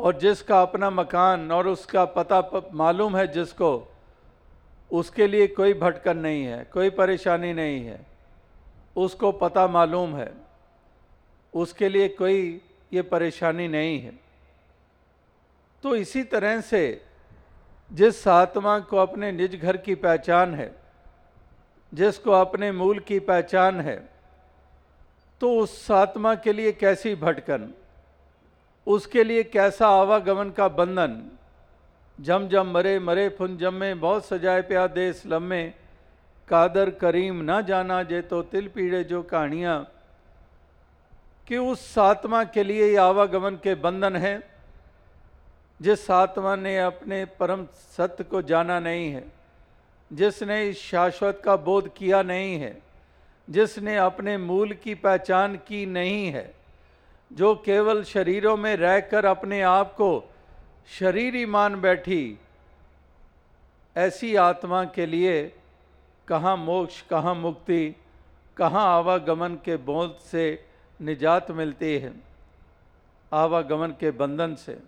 और 0.00 0.18
जिसका 0.18 0.62
अपना 0.62 0.90
मकान 0.90 1.52
और 1.52 1.68
उसका 1.68 2.04
पता 2.04 2.50
मालूम 2.72 3.16
है 3.16 3.26
जिसको, 3.26 3.92
उसके 4.92 5.26
लिए 5.26 5.46
कोई 5.46 5.74
भटकन 5.74 6.16
नहीं 6.16 6.44
है, 6.44 6.64
कोई 6.64 6.90
परेशानी 6.90 7.52
नहीं 7.52 7.84
है। 7.84 8.06
उसको 8.96 9.32
पता 9.32 9.66
मालूम 9.66 10.16
है। 10.16 10.32
उसके 11.54 11.88
लिए 11.88 12.08
कोई 12.08 12.60
ये 12.92 13.02
परेशानी 13.02 13.68
नहीं 13.68 14.00
है। 14.00 14.12
तो 15.82 15.96
इसी 15.96 16.24
तरह 16.24 16.60
से 16.60 17.04
जिस 17.92 18.26
आत्मा 18.28 18.78
को 18.80 18.96
अपने 18.96 19.32
निज 19.32 19.54
घर 19.56 19.76
की 19.76 19.94
पहचान 19.94 20.54
है, 20.54 20.74
जिसको 21.92 22.30
अपने 22.30 22.72
मूल 22.72 22.98
की 22.98 23.18
पहचान 23.18 23.80
है 23.80 23.96
तो 25.40 25.52
उस 25.58 25.90
आत्मा 25.90 26.34
के 26.34 26.52
लिए 26.52 26.72
कैसी 26.72 27.14
भटकन? 27.14 27.72
उसके 28.86 29.24
लिए 29.24 29.42
कैसा 29.42 29.88
आवागमन 29.88 30.50
का 30.50 30.68
बंधन? 30.68 31.22
जम 32.18 32.48
जम 32.48 32.66
मरे 32.66 32.98
मरे 32.98 33.28
फुन 33.28 33.56
जम, 33.56 33.94
बहुत 33.94 34.26
सजाए 34.26 34.62
प्या 34.62 34.86
देश 34.86 35.22
लम्बे 35.26 35.62
कादर 36.48 36.90
करीम 36.90 37.42
ना 37.42 37.60
जाना 37.60 38.02
जे 38.02 38.20
तो 38.22 38.42
तिल 38.42 38.68
पीड़े 38.68 39.02
जो 39.04 39.22
कहानियाँ। 39.22 39.86
कि 41.48 41.56
उस 41.58 41.98
आत्मा 41.98 42.42
के 42.44 42.62
लिए 42.64 42.86
ये 42.86 42.96
आवागमन 42.96 43.56
के 43.56 43.74
बंधन 43.74 44.16
हैं? 44.16 44.51
जिस 45.82 46.10
आत्मा 46.10 46.54
ने 46.56 46.78
अपने 46.78 47.24
परम 47.40 47.64
सत्य 47.96 48.24
को 48.24 48.42
जाना 48.42 48.78
नहीं 48.80 49.10
है, 49.12 49.24
जिसने 50.10 50.68
इस 50.68 50.80
शाश्वत 50.80 51.40
का 51.44 51.56
बोध 51.56 51.88
किया 51.94 52.22
नहीं 52.22 52.58
है, 52.58 52.76
जिसने 53.48 53.96
अपने 53.96 54.36
मूल 54.38 54.72
की 54.74 54.94
पहचान 54.94 55.56
की 55.66 55.84
नहीं 55.86 56.26
है, 56.32 56.52
जो 57.30 57.54
केवल 57.64 58.02
शरीरों 58.04 58.56
में 58.56 58.74
रहकर 58.76 59.24
अपने 59.24 59.60
आप 59.62 59.92
को 59.92 60.10
शरीर 60.98 61.34
ही 61.34 61.44
मान 61.46 61.80
बैठी, 61.80 62.38
ऐसी 63.96 64.34
आत्मा 64.36 64.84
के 64.84 65.06
लिए 65.06 65.42
कहाँ 66.28 66.56
मोक्ष, 66.56 67.00
कहाँ 67.02 67.34
मुक्ति, 67.34 67.94
कहाँ 68.56 68.86
आवागमन 68.88 69.54
के 69.64 69.76
बोध 69.82 70.16
से 70.20 70.64
निजात 71.00 71.50
मिलती 71.50 71.98
है, 71.98 72.12
आवागमन 73.32 73.94
के 74.00 74.10
बंधन 74.12 74.54
से। 74.54 74.78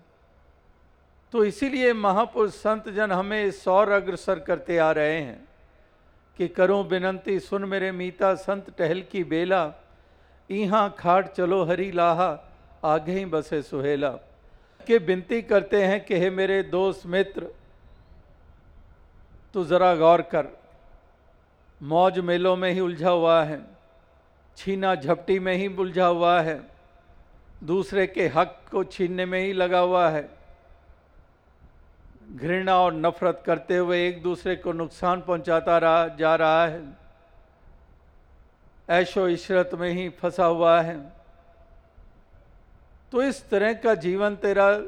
तो 1.34 1.44
इसीलिए 1.44 1.92
महापुरुष 1.92 2.52
संत 2.54 2.88
जन 2.88 3.12
हमें 3.12 3.50
सौर 3.50 3.90
अग्रसर 3.92 4.38
करते 4.38 4.76
आ 4.78 4.90
रहे 4.92 5.14
हैं 5.14 5.48
कि 6.38 6.46
करूँ 6.48 6.86
बिनंती 6.88 7.38
सुन 7.40 7.64
मेरे 7.64 7.90
मीता, 7.92 8.34
संत 8.34 8.66
टहल 8.78 9.00
की 9.12 9.22
बेला 9.24 9.62
इहा 10.50 10.88
खाट 10.88 11.32
चलो 11.32 11.62
हरी 11.64 11.90
लाहा, 11.90 12.28
आगे 12.84 13.12
ही 13.12 13.24
बसे 13.24 13.60
सुहेला। 13.62 14.10
के 14.86 14.98
विनती 15.00 15.40
करते 15.42 15.82
हैं 15.84 16.04
कि 16.04 16.18
हे 16.18 16.30
मेरे 16.30 16.62
दोस्त 16.64 17.06
मित्र, 17.06 17.48
तू 19.54 19.64
ज़रा 19.64 19.94
गौर 19.96 20.22
कर। 20.30 20.46
मौज 21.80 22.18
मेलों 22.20 22.54
में 22.56 22.70
ही 22.70 22.80
उलझा 22.80 23.10
हुआ 23.10 23.42
है, 23.42 23.60
छीना 24.58 24.94
झपटी 24.94 25.38
में 25.38 25.54
ही 25.54 25.66
उलझा 25.76 26.06
हुआ 26.06 26.40
है, 26.42 26.60
दूसरे 27.64 28.06
के 28.06 28.28
हक 28.28 28.56
को 28.70 28.84
छीनने 28.86 29.26
में 29.26 29.40
ही 29.40 29.52
लगा 29.54 29.78
हुआ 29.80 30.08
है। 30.10 30.43
घृणा 32.32 32.78
और 32.78 32.92
नफरत 32.92 33.42
करते 33.46 33.76
हुए 33.76 34.08
एक 34.08 34.22
दूसरे 34.22 34.56
को 34.56 34.72
नुकसान 34.72 35.20
पहुंचाता 35.20 35.78
रहा, 35.78 36.08
जा 36.08 36.36
रहा 36.36 36.66
है। 36.66 36.96
ऐशो 38.90 39.28
इशरत 39.28 39.70
में 39.74 39.90
ही 39.90 40.08
फंसा 40.08 40.44
हुआ 40.44 40.80
है। 40.80 41.12
तो 43.12 43.22
इस 43.22 43.48
तरह 43.48 43.72
का 43.72 43.94
जीवन 43.94 44.36
तेरा, 44.36 44.80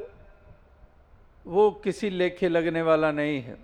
वो 1.47 1.71
किसी 1.71 2.09
लेखे 2.09 2.49
लगने 2.49 2.81
वाला 2.81 3.11
नहीं 3.11 3.41
है। 3.41 3.57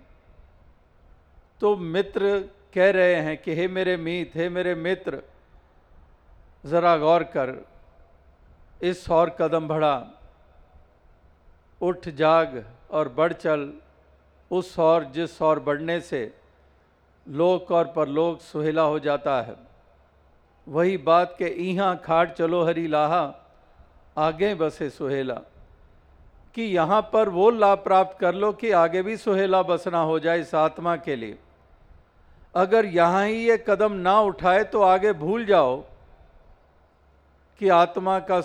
तो 1.60 1.76
मित्र 1.76 2.48
कह 2.74 2.90
रहे 2.90 3.14
हैं 3.14 3.38
कि, 3.38 3.54
हे 3.54 3.68
मेरे 3.68 3.96
मीत, 3.96 4.32
हे 4.34 4.48
मेरे 4.48 4.74
मित्र, 4.74 5.22
ज़रा 6.66 6.96
गौर 6.96 7.22
कर, 7.22 7.66
इस 8.82 9.10
और 9.10 9.30
कदम 9.30 9.68
बढ़ा, 9.68 10.06
उठ 11.80 12.08
जाग 12.08 12.64
और 12.94 13.08
बढ़ 13.08 13.32
चल 13.32 13.72
उस 14.50 14.78
और 14.78 15.04
जिस 15.04 15.40
और 15.42 15.60
बढ़ने 15.60 16.00
से 16.00 16.20
लोक 17.26 17.70
और 17.72 17.84
परलोक 17.86 18.40
सुहेला 18.40 18.82
हो 18.82 18.98
जाता 18.98 19.40
है। 19.42 19.54
वही 20.66 20.96
बात 20.98 21.34
के 21.38 21.46
इहाँ 21.62 21.96
खाट 22.04 22.32
चलो 22.32 22.62
हरी 22.64 22.86
लाहा, 22.86 23.22
आगे 24.16 24.54
बसे 24.54 24.90
सुहेला। 24.90 25.40
कि 26.56 26.62
यहाँ 26.64 27.00
पर 27.12 27.28
वो 27.28 27.50
लाभ 27.50 27.78
प्राप्त 27.78 28.18
कर 28.18 28.34
लो 28.34 28.52
कि 28.52 28.70
आगे 28.72 29.02
भी 29.02 29.16
सुहेला 29.16 29.62
बसना 29.62 30.00
हो 30.00 30.18
जाए 30.18 30.40
इस 30.40 30.54
आत्मा 30.54 30.96
के 30.96 31.16
लिए। 31.16 31.38
अगर 32.54 32.86
यहाँ 32.86 33.26
ही 33.26 33.48
ये 33.48 33.56
कदम 33.68 33.92
ना 33.92 34.18
उठाए 34.20 34.62
तो 34.64 34.82
आगे 34.82 35.12
भूल 35.14 35.44
जाओ 35.44 35.76
कि 37.60 37.68
आत्मा 37.68 38.18
का 38.20 38.40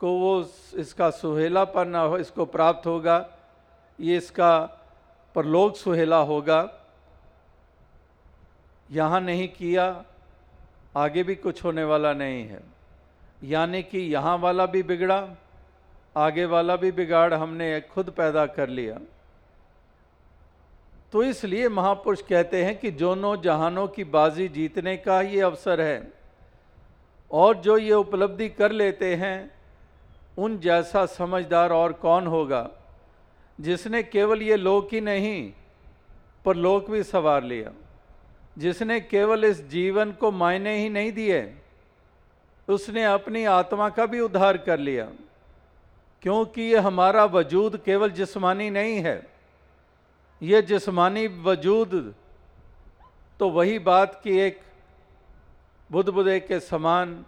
को 0.00 0.12
वो 0.18 0.34
इसका 0.76 1.10
सुहेलापन 1.10 1.88
ना 1.88 2.00
हो, 2.00 2.18
इसको 2.18 2.44
प्राप्त 2.46 2.86
होगा। 2.86 3.18
ये 4.02 4.16
इसका 4.16 4.60
परलोक 5.34 5.76
सुहेला 5.76 6.16
होगा। 6.16 6.68
यहाँ 8.90 9.20
नहीं 9.20 9.48
किया, 9.48 10.04
आगे 10.96 11.22
भी 11.22 11.34
कुछ 11.34 11.64
होने 11.64 11.84
वाला 11.84 12.12
नहीं 12.12 12.48
है। 12.48 12.60
यानी 13.44 13.82
कि 13.82 13.98
यहाँ 13.98 14.38
वाला 14.38 14.66
भी 14.66 14.82
बिगड़ा, 14.82 15.28
आगे 16.16 16.44
वाला 16.44 16.76
भी 16.76 16.92
बिगाड़ 16.92 17.34
हमने 17.34 17.80
खुद 17.80 18.10
पैदा 18.10 18.46
कर 18.46 18.68
लिया। 18.68 18.98
तो 21.12 21.22
इसलिए 21.22 21.68
महापुरुष 21.68 22.22
कहते 22.22 22.64
हैं 22.64 22.78
कि 22.78 22.90
दोनों 22.90 23.40
जहानों 23.40 23.88
की 23.88 24.04
बाजी 24.04 24.48
जीतने 24.48 24.96
का 24.96 25.20
ये 25.20 25.40
अवसर 25.40 25.80
है। 25.80 26.12
और 27.30 27.56
जो 27.56 27.78
ये 27.78 27.92
उपलब्धि 27.92 28.48
कर 28.48 28.72
लेते 28.72 29.14
हैं, 29.14 29.50
उन 30.38 30.58
जैसा 30.58 31.06
समझदार 31.06 31.72
और 31.72 31.92
कौन 31.92 32.26
होगा? 32.26 32.70
जिसने 33.62 34.02
केवल 34.02 34.42
ये 34.42 34.56
लोक 34.56 34.88
ही 34.92 35.00
नहीं, 35.00 35.52
पर 36.44 36.56
लोक 36.56 36.90
भी 36.90 37.02
सवार 37.02 37.44
लिया। 37.44 37.72
जिसने 38.58 39.00
केवल 39.00 39.44
इस 39.44 39.68
जीवन 39.68 40.12
को 40.12 40.30
मायने 40.30 40.78
ही 40.78 40.88
नहीं 40.88 41.12
दिए, 41.12 41.54
उसने 42.68 43.04
अपनी 43.04 43.44
आत्मा 43.44 43.88
का 43.88 44.06
भी 44.06 44.20
उद्धार 44.20 44.58
कर 44.58 44.78
लिया। 44.78 45.10
क्योंकि 46.22 46.62
ये 46.62 46.78
हमारा 46.78 47.24
वजूद 47.24 47.76
केवल 47.76 48.10
जिस्मानी 48.10 48.70
नहीं 48.70 48.98
है। 48.98 49.26
ये 50.42 50.62
जिस्मानी 50.62 51.26
वजूद 51.26 52.14
तो 53.40 53.50
वही 53.50 53.78
बात 53.78 54.20
की 54.24 54.38
एक 54.38 54.60
बुदबुदे 55.90 56.40
के 56.40 56.60
समान 56.60 57.24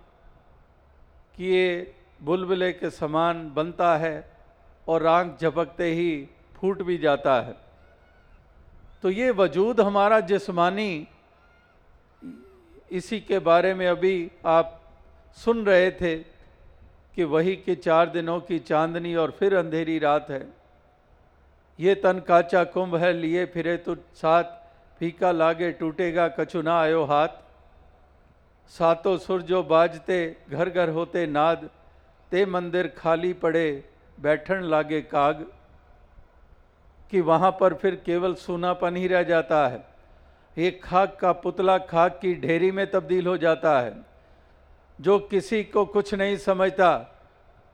किए 1.37 1.95
बुलबुले 2.23 2.73
के 2.73 2.91
समान 2.91 3.53
बनता 3.55 3.97
है। 3.97 4.34
और 4.89 5.07
आँख 5.07 5.41
झपकते 5.41 5.93
ही 5.93 6.29
फूट 6.55 6.83
भी 6.83 6.99
जाता 6.99 7.41
है। 7.41 7.57
तो 9.03 9.11
ये 9.11 9.31
वजूद 9.31 9.81
हमारा 9.81 10.21
जिस्मानी, 10.23 11.07
इसी 12.91 13.21
के 13.21 13.39
बारे 13.39 13.75
में 13.75 13.87
अभी 13.89 14.31
आप 14.47 14.81
सुन 15.37 15.65
रहे 15.67 15.91
थे 15.91 16.17
कि 17.15 17.25
वही 17.25 17.55
के 17.57 17.75
चार 17.75 18.09
दिनों 18.09 18.41
की 18.41 18.59
चांदनी 18.59 19.15
और 19.15 19.31
फिर 19.31 19.55
अंधेरी 19.57 19.99
रात 19.99 20.31
है। 20.31 20.47
ये 21.79 21.95
तन 21.95 22.21
काचा 22.21 22.63
कुंभ 22.65 22.97
है, 22.97 23.13
लिए 23.13 23.45
फिरे 23.47 23.77
तो 23.77 23.95
साथ 24.15 24.45
फीका 25.01 25.31
लागे 25.33 25.71
टूटेगा, 25.73 26.29
कछु 26.29 26.63
ना 26.63 26.79
आयो 26.81 27.05
हाथ। 27.05 27.29
सातों 28.71 29.17
सुर 29.19 29.43
जो 29.43 29.63
बाजते, 29.63 30.37
घर 30.51 30.71
घर 30.71 30.89
होते 30.89 31.27
नाद, 31.27 31.69
ते 32.33 32.45
मंदिर 32.47 32.87
खाली 32.99 33.33
पड़े 33.35 33.85
बैठन 34.19 34.63
लागे 34.63 35.01
काग 35.03 35.47
कि 37.11 37.21
वहाँ 37.21 37.51
पर 37.51 37.75
फिर 37.75 37.95
केवल 38.07 38.35
सूनापन 38.35 38.97
ही 38.97 39.07
रह 39.07 39.23
जाता 39.23 39.67
है। 39.69 39.85
एक 40.57 40.83
खाक 40.85 41.17
का 41.21 41.33
पुतला 41.33 41.77
खाक 41.81 42.19
की 42.23 42.35
ढेरी 42.41 42.71
में 42.71 42.87
तब्दील 42.91 43.27
हो 43.27 43.37
जाता 43.37 43.81
है। 43.81 43.95
जो 44.99 45.19
किसी 45.21 45.63
को 45.65 45.85
कुछ 45.87 46.15
नहीं 46.15 46.37
समझता, 46.37 46.91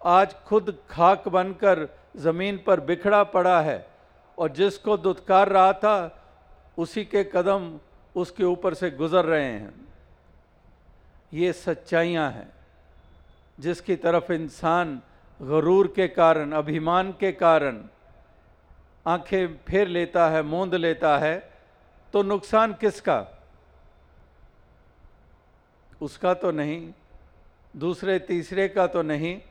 आज 0.01 0.35
खुद 0.47 0.77
खाक 0.91 1.29
बनकर 1.29 1.89
ज़मीन 2.17 2.61
पर 2.67 2.81
बिखड़ा 2.81 3.23
पड़ा 3.25 3.61
है 3.61 3.87
और 4.39 4.53
जिसको 4.53 4.97
दुत्कार 4.97 5.49
रहा 5.49 5.73
था, 5.73 6.17
उसी 6.79 7.05
के 7.05 7.25
कदम 7.25 7.79
उसके 8.15 8.45
ऊपर 8.45 8.75
से 8.75 8.91
गुज़र 8.91 9.25
रहे 9.25 9.45
हैं। 9.45 9.75
ये 11.33 11.53
सच्चाइयाँ 11.53 12.31
हैं, 12.33 12.49
जिसकी 13.59 13.97
तरफ़ 13.97 14.33
इंसान 14.33 15.01
गरूर 15.43 15.93
के 15.97 16.09
कारण, 16.09 16.53
अभिमान 16.53 17.13
के 17.13 17.33
कारण 17.33 17.85
आँखें 19.07 19.57
फेर 19.57 19.89
लेता 19.89 20.29
है, 20.29 20.43
मोंद 20.43 20.75
लेता 20.75 21.19
है 21.19 21.53
तो 22.13 22.23
नुकसान 22.23 22.73
किसका? 22.73 23.27
उसका 26.03 26.35
तो 26.35 26.51
नहीं, 26.51 26.93
दूसरे, 27.77 28.19
तीसरे 28.19 28.69
का 28.69 28.87
तो 28.87 29.03
नहीं, 29.03 29.43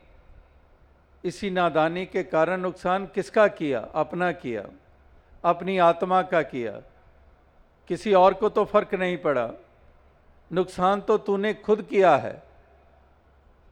इसी 1.24 1.50
नादानी 1.50 2.06
के 2.06 2.22
कारण 2.22 2.60
नुकसान 2.60 3.06
किसका 3.06 3.48
किया? 3.48 3.80
अपना 3.94 4.32
किया, 4.32 4.66
अपनी 5.44 5.78
आत्मा 5.78 6.22
का 6.22 6.42
किया। 6.42 6.80
किसी 7.88 8.12
और 8.14 8.34
को 8.34 8.48
तो 8.48 8.64
फ़र्क 8.64 8.94
नहीं 8.94 9.16
पड़ा। 9.16 9.50
नुकसान 10.52 11.00
तो 11.00 11.18
तूने 11.18 11.54
खुद 11.54 11.82
किया 11.82 12.16
है। 12.16 12.49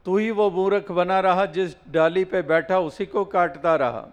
तू 0.05 0.17
ही 0.17 0.31
वो 0.31 0.51
मूर्ख 0.51 0.91
बना 0.91 1.19
रहा 1.19 1.45
जिस 1.45 1.71
डाली 1.91 2.25
पे 2.25 2.41
बैठा, 2.41 2.79
उसी 2.79 3.05
को 3.05 3.25
काटता 3.25 3.75
रहा। 3.75 4.07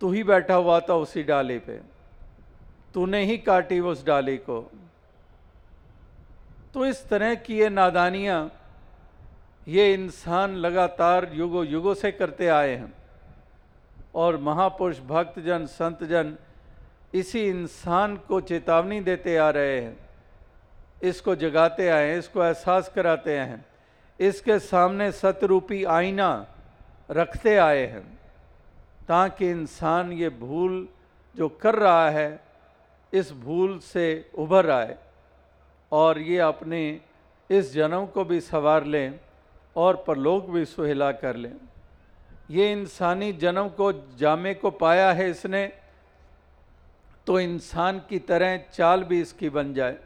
तू 0.00 0.12
ही 0.12 0.24
बैठा 0.24 0.54
हुआ 0.54 0.80
था 0.80 0.94
उसी 0.94 1.22
डाली 1.22 1.58
पे। 1.58 1.80
तूने 2.94 3.24
ही 3.24 3.38
काटी 3.38 3.80
उस 3.80 4.06
डाली 4.06 4.36
को। 4.36 4.70
तो 6.74 6.86
इस 6.86 7.08
तरह 7.08 7.34
की 7.34 7.58
ये 7.58 7.68
नादानियाँ, 7.68 8.52
ये 9.68 9.94
इंसान 9.94 10.54
लगातार 10.54 11.30
युगो 11.32 11.64
युगों 11.64 11.94
से 11.94 12.12
करते 12.12 12.48
आए 12.48 12.76
हैं। 12.76 12.94
और 14.14 14.36
महापुरुष, 14.36 15.00
भक्तजन, 15.00 15.66
संतजन 15.66 16.36
इसी 17.14 17.48
इंसान 17.48 18.16
को 18.16 18.40
चेतावनी 18.40 19.00
देते 19.00 19.36
आ 19.36 19.50
रहे 19.50 19.80
हैं। 19.80 20.08
इसको 21.02 21.34
जगाते 21.34 21.88
आए 21.88 22.10
हैं, 22.10 22.18
इसको 22.18 22.44
एहसास 22.44 22.92
कराते 22.94 23.38
हैं। 23.38 23.67
इसके 24.20 24.58
सामने 24.58 25.10
सतरूपी 25.12 25.82
आईना 25.86 26.46
रखते 27.10 27.56
आए 27.56 27.86
हैं, 27.86 28.02
ताकि 29.08 29.50
इंसान 29.50 30.12
ये 30.12 30.28
भूल 30.30 30.86
जो 31.34 31.48
कर 31.48 31.74
रहा 31.74 32.08
है, 32.10 32.40
इस 33.12 33.32
भूल 33.34 33.78
से 33.78 34.30
उभर 34.34 34.70
आए 34.70 34.96
और 35.92 36.18
ये 36.18 36.38
अपने 36.38 37.00
इस 37.50 37.72
जन्म 37.74 38.06
को 38.06 38.24
भी 38.24 38.40
संवार 38.40 38.84
लें 38.84 39.18
और 39.76 40.04
परलोक 40.06 40.50
भी 40.50 40.64
सुहेला 40.64 41.10
कर 41.12 41.36
लें। 41.36 41.52
ये 42.50 42.70
इंसानी 42.72 43.32
जन्म 43.34 43.68
को 43.70 43.92
जामे 44.18 44.54
को 44.54 44.70
पाया 44.72 45.12
है 45.12 45.30
इसने 45.30 45.66
तो 47.26 47.38
इंसान 47.40 47.98
की 48.08 48.18
तरह 48.18 48.56
चाल 48.72 49.02
भी 49.04 49.20
इसकी 49.20 49.48
बन 49.50 49.72
जाए। 49.74 49.96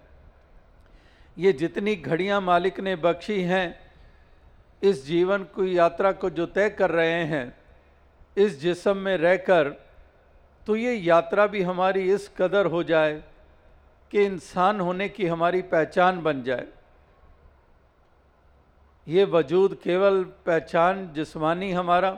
ये 1.37 1.53
जितनी 1.53 1.94
घड़ियाँ 1.96 2.40
मालिक 2.40 2.81
ने 2.81 2.96
बख्शी 2.96 3.40
हैं 3.42 3.81
इस 4.82 5.04
जीवन 5.06 5.42
की 5.54 5.76
यात्रा 5.78 6.12
को 6.12 6.30
जो 6.30 6.46
तय 6.46 6.68
कर 6.70 6.90
रहे 6.90 7.24
हैं, 7.24 7.54
इस 8.36 8.60
जिसम 8.60 8.96
में 8.96 9.16
रहकर 9.16 9.68
तो 10.66 10.76
ये 10.76 10.94
यात्रा 10.94 11.46
भी 11.46 11.62
हमारी 11.62 12.02
इस 12.12 12.28
कदर 12.38 12.66
हो 12.66 12.82
जाए 12.82 13.22
कि 14.12 14.22
इंसान 14.24 14.80
होने 14.80 15.08
की 15.08 15.26
हमारी 15.26 15.62
पहचान 15.62 16.22
बन 16.22 16.42
जाए। 16.42 16.66
ये 19.06 19.24
वजूद 19.24 19.74
केवल 19.84 20.22
पहचान 20.46 21.08
जिस्मानी 21.12 21.70
हमारा, 21.72 22.16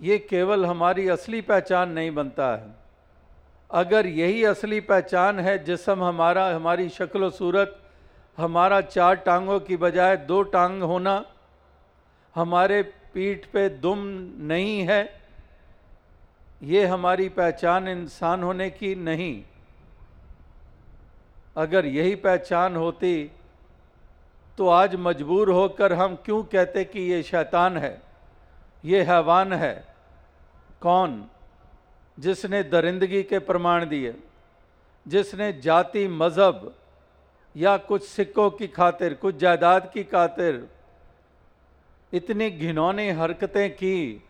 ये 0.00 0.18
केवल 0.20 0.66
हमारी 0.66 1.08
असली 1.08 1.40
पहचान 1.40 1.90
नहीं 1.90 2.10
बनता 2.14 2.54
है। 2.56 2.74
अगर 3.70 4.06
यही 4.06 4.44
असली 4.44 4.80
पहचान 4.82 5.40
है, 5.40 5.58
जिसम 5.64 6.02
हमारा, 6.04 6.48
हमारी 6.48 6.88
शक्ल 6.88 7.30
सूरत 7.30 7.82
हमारा 8.38 8.80
चार 8.80 9.14
टांगों 9.16 9.58
की 9.60 9.76
बजाय 9.76 10.16
दो 10.26 10.42
टांग 10.48 10.82
होना 10.82 11.24
हमारे 12.36 12.82
पीठ 13.14 13.46
पे 13.46 13.68
दुम 13.68 13.98
नहीं 14.46 14.80
है, 14.80 15.02
ये 16.62 16.84
हमारी 16.86 17.28
पहचान 17.30 17.88
इंसान 17.88 18.42
होने 18.42 18.68
की 18.70 18.94
नहीं। 18.94 19.42
अगर 21.56 21.86
यही 21.86 22.14
पहचान 22.20 22.76
होती 22.76 23.30
तो 24.58 24.68
आज 24.70 24.94
मजबूर 24.98 25.50
होकर 25.50 25.92
हम 25.92 26.14
क्यों 26.24 26.42
कहते 26.44 26.84
कि 26.84 27.00
ये 27.02 27.22
शैतान 27.22 27.76
है, 27.78 28.00
ये 28.84 29.02
हैवान 29.02 29.52
है? 29.52 29.74
कौन? 30.82 31.24
जिसने 32.18 32.62
दरिंदगी 32.64 33.22
के 33.22 33.38
प्रमाण 33.40 33.86
दिए, 33.86 34.14
जिसने 35.06 35.52
जाति 35.60 36.06
मज़हब 36.10 36.74
या 37.56 37.76
कुछ 37.78 38.02
सिक्कों 38.04 38.50
की 38.50 38.66
खातिर, 38.68 39.14
कुछ 39.14 39.36
जायदाद 39.36 39.90
की 39.94 40.02
खातिर। 40.04 40.66
इतनी 42.12 42.50
घिनौनी 42.50 43.08
हरकतें 43.10 43.70
की, 43.72 44.22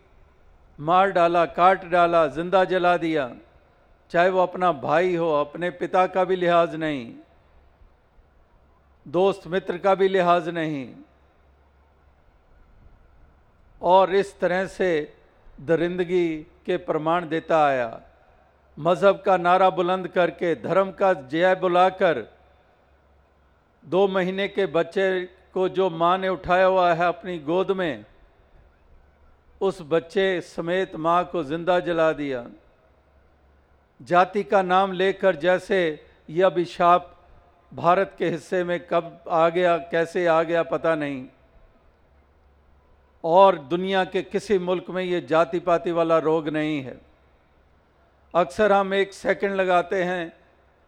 मार 0.79 1.11
डाला, 1.11 1.45
काट 1.47 1.85
डाला, 1.85 2.25
ज़िंदा 2.27 2.63
जला 2.65 2.95
दिया। 2.97 3.29
चाहे 4.11 4.29
वो 4.29 4.41
अपना 4.41 4.71
भाई 4.73 5.15
हो, 5.15 5.31
अपने 5.35 5.69
पिता 5.71 6.05
का 6.07 6.23
भी 6.23 6.35
लिहाज 6.35 6.75
नहीं, 6.75 7.11
दोस्त 9.05 9.47
मित्र 9.47 9.77
का 9.77 9.95
भी 9.95 10.07
लिहाज 10.07 10.49
नहीं। 10.49 10.87
और 13.81 14.15
इस 14.15 14.39
तरह 14.39 14.65
से 14.67 14.89
दरिंदगी 15.61 16.37
के 16.65 16.77
प्रमाण 16.79 17.27
देता 17.29 17.65
आया। 17.65 17.89
मज़हब 18.77 19.21
का 19.25 19.37
नारा 19.37 19.69
बुलंद 19.71 20.07
करके, 20.07 20.55
धर्म 20.57 20.91
का 20.91 21.13
जय 21.13 21.55
बुलाकर 21.55 22.25
दो 23.83 24.07
महीने 24.07 24.47
के 24.47 24.65
बच्चे 24.65 25.07
को 25.53 25.67
जो 25.69 25.89
माँ 25.89 26.17
ने 26.17 26.29
उठाया 26.29 26.65
हुआ 26.65 26.93
है 26.93 27.07
अपनी 27.07 27.37
गोद 27.39 27.71
में, 27.71 28.05
उस 29.61 29.81
बच्चे 29.81 30.29
समेत 30.41 30.95
माँ 30.95 31.23
को 31.25 31.43
ज़िंदा 31.43 31.79
जला 31.79 32.11
दिया। 32.13 32.45
जाति 33.99 34.43
का 34.43 34.61
नाम 34.61 34.91
लेकर 34.91 35.35
जैसे 35.35 35.79
यह 36.29 36.45
अभिशाप 36.45 37.13
भारत 37.71 38.15
के 38.17 38.29
हिस्से 38.29 38.63
में 38.63 38.79
कब 38.87 39.23
आ 39.29 39.47
गया, 39.49 39.77
कैसे 39.77 40.25
आ 40.27 40.41
गया 40.43 40.63
पता 40.63 40.95
नहीं। 40.95 41.25
और 43.23 43.57
दुनिया 43.59 44.03
के 44.05 44.21
किसी 44.21 44.57
मुल्क 44.59 44.89
में 44.89 45.03
ये 45.03 45.21
जाति 45.21 45.59
पाति 45.59 45.91
वाला 45.91 46.17
रोग 46.19 46.47
नहीं 46.49 46.81
है। 46.83 46.99
अक्सर 48.33 48.71
हम 48.71 48.93
एक 48.93 49.13
सेकंड 49.13 49.55
लगाते 49.55 50.03
हैं, 50.03 50.31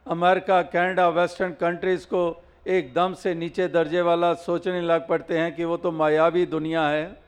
अमेरिका, 0.05 0.61
कनाडा, 0.63 1.07
वेस्टर्न 1.09 1.51
कंट्रीज़ 1.51 2.05
को 2.05 2.21
एकदम 2.65 3.13
से 3.13 3.33
नीचे 3.33 3.67
दर्जे 3.67 4.01
वाला 4.01 4.33
सोचने 4.33 4.81
लग 4.81 5.07
पड़ते 5.07 5.37
हैं 5.37 5.55
कि 5.55 5.65
वो 5.65 5.77
तो 5.77 5.91
मायावी 5.91 6.45
दुनिया 6.45 6.87
है। 6.87 7.21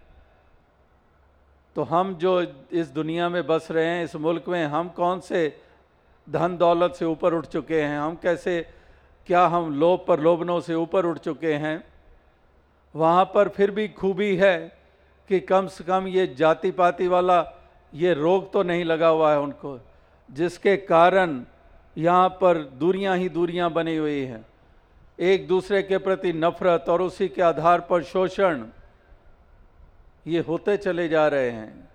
तो 1.75 1.83
हम 1.83 2.13
जो 2.15 2.41
इस 2.71 2.87
दुनिया 2.87 3.29
में 3.29 3.45
बस 3.47 3.67
रहे 3.71 3.85
हैं, 3.85 4.03
इस 4.03 4.15
मुल्क 4.15 4.47
में, 4.47 4.65
हम 4.65 4.89
कौन 4.89 5.19
से 5.19 5.61
धन 6.27 6.57
दौलत 6.57 6.95
से 6.95 7.05
ऊपर 7.05 7.33
उठ 7.33 7.45
चुके 7.45 7.81
हैं? 7.81 7.99
हम 7.99 8.15
कैसे, 8.15 8.61
क्या 9.27 9.45
हम 9.45 9.73
लोभ 9.79 10.05
पर 10.07 10.19
लोभनों 10.19 10.59
से 10.61 10.73
ऊपर 10.73 11.05
उठ 11.05 11.19
चुके 11.19 11.53
हैं? 11.53 11.83
वहाँ 12.95 13.25
पर 13.25 13.49
फिर 13.49 13.71
भी 13.71 13.87
खूबी 13.87 14.35
है 14.35 14.57
कि 15.29 15.39
कम 15.39 15.67
से 15.67 15.83
कम 15.83 16.07
ये 16.07 16.27
जाति 16.37 16.71
पाति 16.71 17.07
वाला, 17.07 17.53
ये 17.93 18.13
रोग 18.13 18.51
तो 18.53 18.63
नहीं 18.63 18.85
लगा 18.85 19.07
हुआ 19.07 19.31
है 19.31 19.39
उनको, 19.39 19.79
जिसके 20.29 20.77
कारण 20.77 21.43
यहाँ 21.97 22.29
पर 22.29 22.57
दूरियाँ 22.79 23.17
ही 23.17 23.29
दूरियाँ 23.29 23.71
बनी 23.71 23.95
हुई 23.95 24.19
हैं। 24.19 24.45
एक 25.21 25.47
दूसरे 25.47 25.81
के 25.83 25.97
प्रति 25.97 26.31
नफरत 26.33 26.85
और 26.89 27.01
उसी 27.01 27.27
के 27.27 27.41
आधार 27.41 27.79
पर 27.89 28.03
शोषण, 28.03 28.63
ये 30.27 30.39
होते 30.39 30.77
चले 30.77 31.07
जा 31.09 31.27
रहे 31.27 31.49
हैं। 31.51 31.89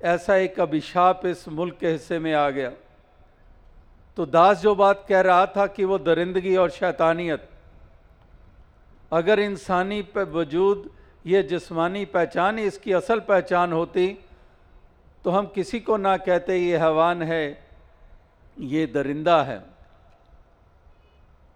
ऐसा 0.00 0.36
एक 0.36 0.60
अभिशाप 0.60 1.26
इस 1.26 1.46
मुल्क 1.48 1.76
के 1.80 1.88
हिस्से 1.88 2.18
में 2.18 2.32
आ 2.34 2.48
गया। 2.50 2.70
तो 4.16 4.26
दास 4.26 4.60
जो 4.60 4.74
बात 4.74 5.04
कह 5.08 5.20
रहा 5.20 5.46
था 5.46 5.66
कि 5.66 5.84
वो 5.84 5.98
दरिंदगी 6.00 6.56
और 6.56 6.70
शैतानियत, 6.70 7.48
अगर 9.12 9.40
इंसानी 9.40 10.02
पे 10.04 10.22
वजूद, 10.32 10.90
ये 11.26 11.42
जिस्मानी 11.44 12.04
पहचान, 12.06 12.58
इसकी 12.58 12.92
असल 12.94 13.20
पहचान 13.20 13.72
होती 13.72 14.08
तो 15.24 15.30
हम 15.30 15.46
किसी 15.54 15.80
को 15.80 15.96
ना 15.96 16.16
कहते 16.16 16.56
ये 16.56 16.76
हैवान 16.78 17.22
है, 17.22 17.66
ये 18.56 18.86
दरिंदा 18.86 19.42
है। 19.42 19.62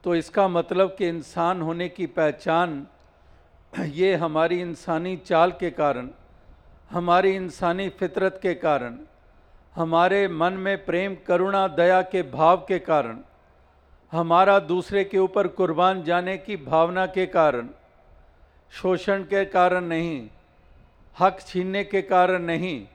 तो 0.04 0.14
इसका 0.14 0.48
मतलब 0.48 0.94
कि 0.98 1.08
इंसान 1.08 1.62
होने 1.62 1.88
की 1.88 2.06
पहचान 2.06 2.86
ये 3.80 4.14
हमारी 4.14 4.60
इंसानी 4.60 5.16
चाल 5.16 5.50
के 5.50 5.70
कारण, 5.70 6.08
हमारी 6.90 7.30
इंसानी 7.30 7.88
फितरत 7.88 8.38
के 8.42 8.54
कारण, 8.54 8.98
हमारे 9.74 10.28
मन 10.28 10.52
में 10.52 10.84
प्रेम, 10.84 11.16
करुणा, 11.26 11.68
दया 11.68 12.02
के 12.02 12.22
भाव 12.22 12.56
के 12.56 12.78
कारण, 12.78 13.18
हमारा 14.12 14.58
दूसरे 14.58 15.04
के 15.04 15.18
ऊपर 15.18 15.46
कुर्बान 15.46 16.02
जाने 16.02 16.36
की 16.38 16.56
भावना 16.56 17.06
के 17.06 17.26
कारण, 17.26 17.68
शोषण 18.72 19.22
के 19.22 19.44
कारण 19.44 19.84
नहीं, 19.84 20.28
हक 21.20 21.40
छीनने 21.40 21.84
के 21.84 22.02
कारण 22.02 22.42
नहीं, 22.42 22.86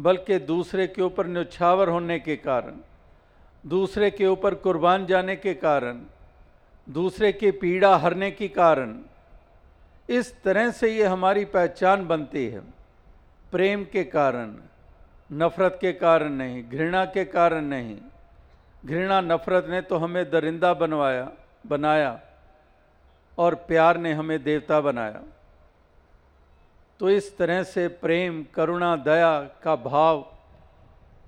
बल्कि 0.00 0.38
दूसरे 0.38 0.86
के 0.86 1.02
ऊपर 1.02 1.26
न्यौछावर 1.26 1.88
होने 1.88 2.18
के 2.18 2.36
कारण। 2.36 2.80
दूसरे 3.66 4.10
के 4.10 4.26
ऊपर 4.26 4.54
कुर्बान 4.54 5.06
जाने 5.06 5.36
के 5.36 5.54
कारण, 5.54 6.00
दूसरे 6.88 7.32
की 7.32 7.50
पीड़ा 7.50 7.96
हरने 7.96 8.30
के 8.30 8.48
कारण, 8.48 8.98
इस 10.08 10.42
तरह 10.42 10.70
से 10.70 10.92
ये 10.92 11.04
हमारी 11.04 11.44
पहचान 11.44 12.06
बनती 12.06 12.46
है। 12.48 12.60
प्रेम 13.52 13.84
के 13.84 14.04
कारण, 14.04 14.54
नफ़रत 15.32 15.78
के 15.80 15.92
कारण 15.92 16.32
नहीं, 16.32 16.62
घृणा 16.70 17.04
के 17.04 17.24
कारण 17.24 17.64
नहीं। 17.64 17.96
घृणा, 18.86 19.20
नफ़रत 19.20 19.66
ने 19.68 19.80
तो 19.80 19.96
हमें 19.96 20.30
दरिंदा 20.30 20.74
बनवाया, 20.74 21.30
बनाया, 21.66 22.20
और 23.38 23.54
प्यार 23.54 23.96
ने 23.96 24.12
हमें 24.12 24.42
देवता 24.42 24.80
बनाया। 24.80 25.22
तो 27.00 27.10
इस 27.10 27.38
तरह 27.38 27.62
से 27.62 27.88
प्रेम, 27.88 28.44
करुणा, 28.54 28.96
दया 28.96 29.40
का 29.40 29.76
भाव 29.76 30.37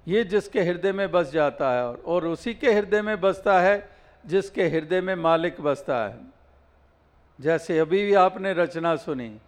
ये 0.08 0.24
जिसके 0.24 0.62
हृदय 0.62 0.92
में 0.92 1.10
बस 1.10 1.30
जाता 1.30 1.72
है 1.72 1.86
और, 1.86 2.02
और 2.06 2.26
उसी 2.26 2.54
के 2.54 2.72
हृदय 2.72 3.02
में 3.02 3.20
बसता 3.20 3.60
है 3.60 3.88
जिसके 4.26 4.68
हृदय 4.68 5.00
में 5.00 5.14
मालिक 5.14 5.60
बसता 5.60 6.06
है। 6.08 6.18
जैसे 7.40 7.78
अभी 7.78 8.04
भी 8.04 8.14
आपने 8.14 8.52
रचना 8.52 8.96
सुनी 8.96 9.38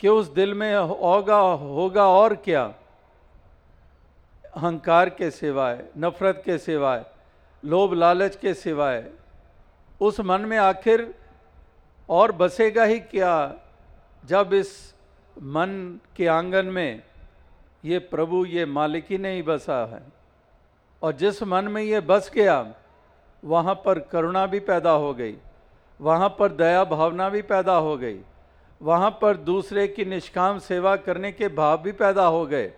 कि 0.00 0.08
उस 0.08 0.28
दिल 0.28 0.54
में 0.54 0.76
होगा 0.76 1.38
होगा 1.38 2.06
और 2.06 2.34
क्या? 2.34 2.74
अहंकार 4.56 5.10
के 5.10 5.30
सिवाय 5.30 5.84
नफरत 5.98 6.42
के 6.44 6.58
सिवाय 6.58 7.04
लोभ 7.64 7.92
लालच 7.92 8.36
के 8.36 8.54
सिवाय 8.54 9.10
उस 10.00 10.20
मन 10.20 10.40
में 10.40 10.58
आखिर 10.58 11.14
और 12.08 12.32
बसेगा 12.32 12.84
ही 12.84 13.00
क्या? 13.00 13.54
जब 14.24 14.50
इस 14.52 14.94
मन 15.42 16.00
के 16.16 16.26
आँगन 16.26 16.66
में 16.66 17.02
ये 17.84 17.98
प्रभु, 17.98 18.44
ये 18.44 18.64
मालिक 18.66 19.06
ही 19.10 19.18
नहीं 19.18 19.42
बसा 19.42 19.84
है। 19.86 20.02
और 21.02 21.12
जिस 21.12 21.42
मन 21.42 21.64
में 21.64 21.82
ये 21.82 22.00
बस 22.00 22.30
गया, 22.34 22.74
वहाँ 23.42 23.74
पर 23.84 23.98
करुणा 24.04 24.46
भी 24.46 24.60
पैदा 24.60 24.90
हो 24.90 25.12
गई, 25.14 25.36
वहाँ 26.00 26.28
पर 26.38 26.52
दया 26.52 26.82
भावना 26.84 27.28
भी 27.28 27.42
पैदा 27.42 27.74
हो 27.74 27.96
गई, 27.96 28.18
वहाँ 28.80 29.10
पर 29.22 29.36
दूसरे 29.36 29.86
की 29.88 30.04
निष्काम 30.04 30.58
सेवा 30.58 30.96
करने 30.96 31.32
के 31.32 31.48
भाव 31.48 31.78
भी 31.82 31.92
पैदा 31.92 32.26
हो 32.26 32.44
गए, 32.46 32.72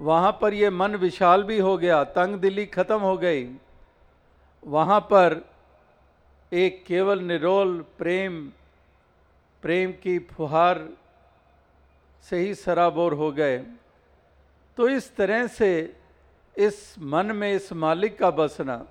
वहाँ 0.00 0.32
पर 0.40 0.54
ये 0.54 0.70
मन 0.70 0.96
विशाल 0.96 1.42
भी 1.42 1.58
हो 1.58 1.76
गया, 1.78 2.02
तंग 2.04 2.36
दिली 2.36 2.66
खत्म 2.66 2.98
हो 3.00 3.16
गई, 3.16 3.46
वहाँ 4.62 5.00
पर 5.02 5.40
एक 6.52 6.84
केवल 6.86 7.20
निरोल 7.20 7.78
प्रेम 7.98 8.42
प्रेम 9.62 9.92
की 10.02 10.18
फुहार 10.30 10.88
से 12.24 12.38
ही 12.38 12.54
सराबोर 12.54 13.12
हो 13.12 13.30
गए। 13.32 13.58
तो 14.78 14.88
इस 14.88 15.14
तरह 15.16 15.46
से 15.46 15.96
इस 16.56 16.94
मन 16.98 17.26
में 17.26 17.52
इस 17.52 17.72
मालिक 17.72 18.18
का 18.18 18.30
बसना, 18.30 18.84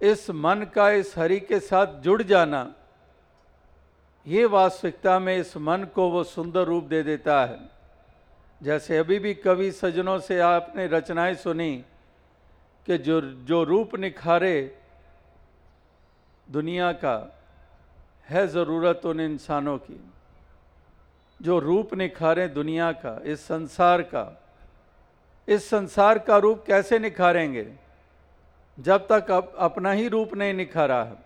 इस 0.00 0.30
मन 0.30 0.66
का 0.74 0.90
इस 0.90 1.16
हरि 1.18 1.40
के 1.40 1.60
साथ 1.60 2.00
जुड़ 2.00 2.22
जाना, 2.22 2.74
ये 4.26 4.44
वास्तविकता 4.44 5.18
में 5.18 5.36
इस 5.36 5.56
मन 5.56 5.86
को 5.94 6.08
वो 6.10 6.24
सुंदर 6.24 6.64
रूप 6.64 6.84
दे 6.84 7.02
देता 7.02 7.44
है। 7.44 7.58
जैसे 8.60 8.98
अभी 8.98 9.18
भी 9.18 9.34
कवि 9.34 9.70
सजनों 9.72 10.18
से 10.18 10.40
आपने 10.40 10.86
रचनाएँ 10.86 11.34
सुनी 11.34 11.84
कि 12.86 12.98
जो 12.98 13.20
जो 13.20 13.62
रूप 13.64 13.94
निखारे 13.96 14.76
दुनिया 16.46 16.92
का, 16.92 17.16
है 18.28 18.46
ज़रूरत 18.48 19.00
उन 19.06 19.20
इंसानों 19.20 19.78
की। 19.78 20.00
जो 21.40 21.58
रूप 21.58 21.94
निखारे 21.94 22.48
दुनिया 22.48 22.92
का, 22.92 23.20
इस 23.24 23.40
संसार 23.40 24.02
का 24.02 24.40
इस 25.48 25.68
संसार 25.70 26.18
का 26.18 26.36
रूप 26.36 26.64
कैसे 26.66 26.98
निखारेंगे? 26.98 27.66
जब 28.78 29.06
तक 29.06 29.30
अप, 29.30 29.52
अपना 29.58 29.90
ही 29.90 30.08
रूप 30.08 30.34
नहीं 30.34 30.54
निखारा 30.54 31.02
है। 31.04 31.16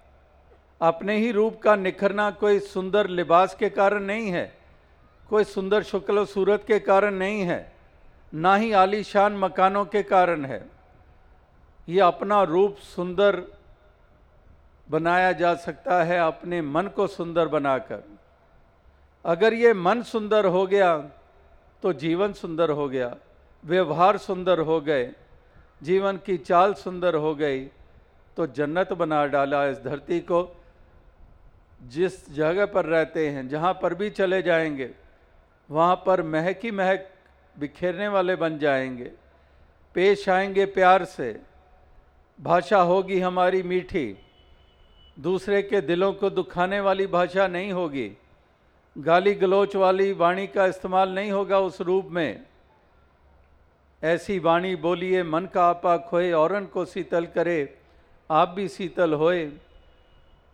अपने 0.80 1.16
ही 1.16 1.30
रूप 1.32 1.60
का 1.60 1.74
निखरना 1.76 2.30
कोई 2.30 2.58
सुंदर 2.58 3.08
लिबास 3.08 3.54
के 3.54 3.68
कारण 3.70 4.02
नहीं 4.02 4.30
है 4.30 4.52
कोई 5.30 5.44
सुंदर 5.44 5.82
शुक्ल 5.82 6.24
सूरत 6.24 6.64
के 6.66 6.78
कारण 6.78 7.14
नहीं 7.14 7.42
है 7.42 7.60
ना 8.34 8.54
ही 8.56 8.72
आलीशान 8.72 9.36
मकानों 9.36 9.84
के 9.84 10.02
कारण 10.02 10.44
है। 10.44 10.64
ये 11.88 12.00
अपना 12.00 12.42
रूप 12.42 12.76
सुंदर 12.76 13.42
बनाया 14.88 15.32
जा 15.32 15.54
सकता 15.54 16.02
है 16.04 16.18
अपने 16.18 16.60
मन 16.62 16.86
को 16.86 17.06
सुंदर 17.06 17.48
बनाकर। 17.48 18.02
अगर 19.24 19.54
ये 19.54 19.72
मन 19.74 20.02
सुंदर 20.02 20.46
हो 20.46 20.66
गया 20.66 20.96
तो 21.82 21.92
जीवन 21.92 22.32
सुंदर 22.32 22.70
हो 22.70 22.88
गया। 22.88 23.14
व्यवहार 23.64 24.16
सुंदर 24.18 24.60
हो 24.60 24.80
गए, 24.80 25.10
जीवन 25.82 26.16
की 26.26 26.36
चाल 26.38 26.74
सुंदर 26.74 27.14
हो 27.14 27.34
गई 27.34 27.64
तो 28.36 28.46
जन्नत 28.46 28.92
बना 28.92 29.24
डाला 29.26 29.64
इस 29.66 29.78
धरती 29.78 30.18
को, 30.20 30.40
जिस 31.80 32.30
जगह 32.32 32.66
पर 32.66 32.84
रहते 32.84 33.28
हैं, 33.28 33.48
जहाँ 33.48 33.72
पर 33.82 33.94
भी 33.94 34.10
चले 34.10 34.40
जाएँगे, 34.42 34.90
वहाँ 35.70 35.96
पर 36.06 36.22
महक 36.24 36.60
ही 36.64 36.70
महक 36.70 37.08
बिखेरने 37.56 38.08
वाले 38.08 38.36
बन 38.36 38.58
जाएँगे। 38.58 39.10
पेश 39.94 40.28
आएँगे 40.28 40.64
प्यार 40.68 41.04
से, 41.04 41.40
भाषा 42.38 42.80
होगी 42.82 43.20
हमारी 43.20 43.62
मीठी, 43.62 44.16
दूसरे 45.16 45.62
के 45.62 45.80
दिलों 45.80 46.12
को 46.12 46.30
दुखाने 46.30 46.80
वाली 46.80 47.06
भाषा 47.08 47.46
नहीं 47.48 47.72
होगी, 47.72 48.10
गाली 48.96 49.34
गलोच 49.34 49.76
वाली 49.76 50.12
वाणी 50.12 50.46
का 50.46 50.66
इस्तेमाल 50.66 51.10
नहीं 51.10 51.30
होगा 51.30 51.58
उस 51.60 51.80
रूप 51.80 52.08
में। 52.10 52.44
ऐसी 54.02 54.38
वाणी 54.38 54.76
बोलिए, 54.76 55.22
मन 55.22 55.46
का 55.46 55.64
आपा 55.66 55.96
खोए, 55.98 56.32
औरन 56.32 56.66
को 56.66 56.84
शीतल 56.84 57.26
करे, 57.26 57.78
आप 58.30 58.48
भी 58.48 58.68
शीतल 58.68 59.12
होए। 59.12 59.52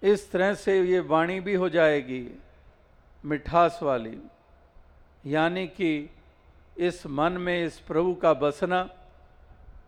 इस 0.03 0.31
तरह 0.33 0.55
से 0.55 0.81
ये 0.83 1.01
वाणी 1.01 1.41
भी 1.41 1.55
हो 1.55 1.69
जाएगी, 1.69 2.39
मिठास 3.25 3.79
वाली। 3.83 4.19
यानी 5.27 5.67
कि 5.67 6.11
इस 6.79 7.07
मन 7.07 7.33
में 7.33 7.65
इस 7.65 7.79
प्रभु 7.79 8.15
का 8.15 8.33
बसना, 8.35 8.89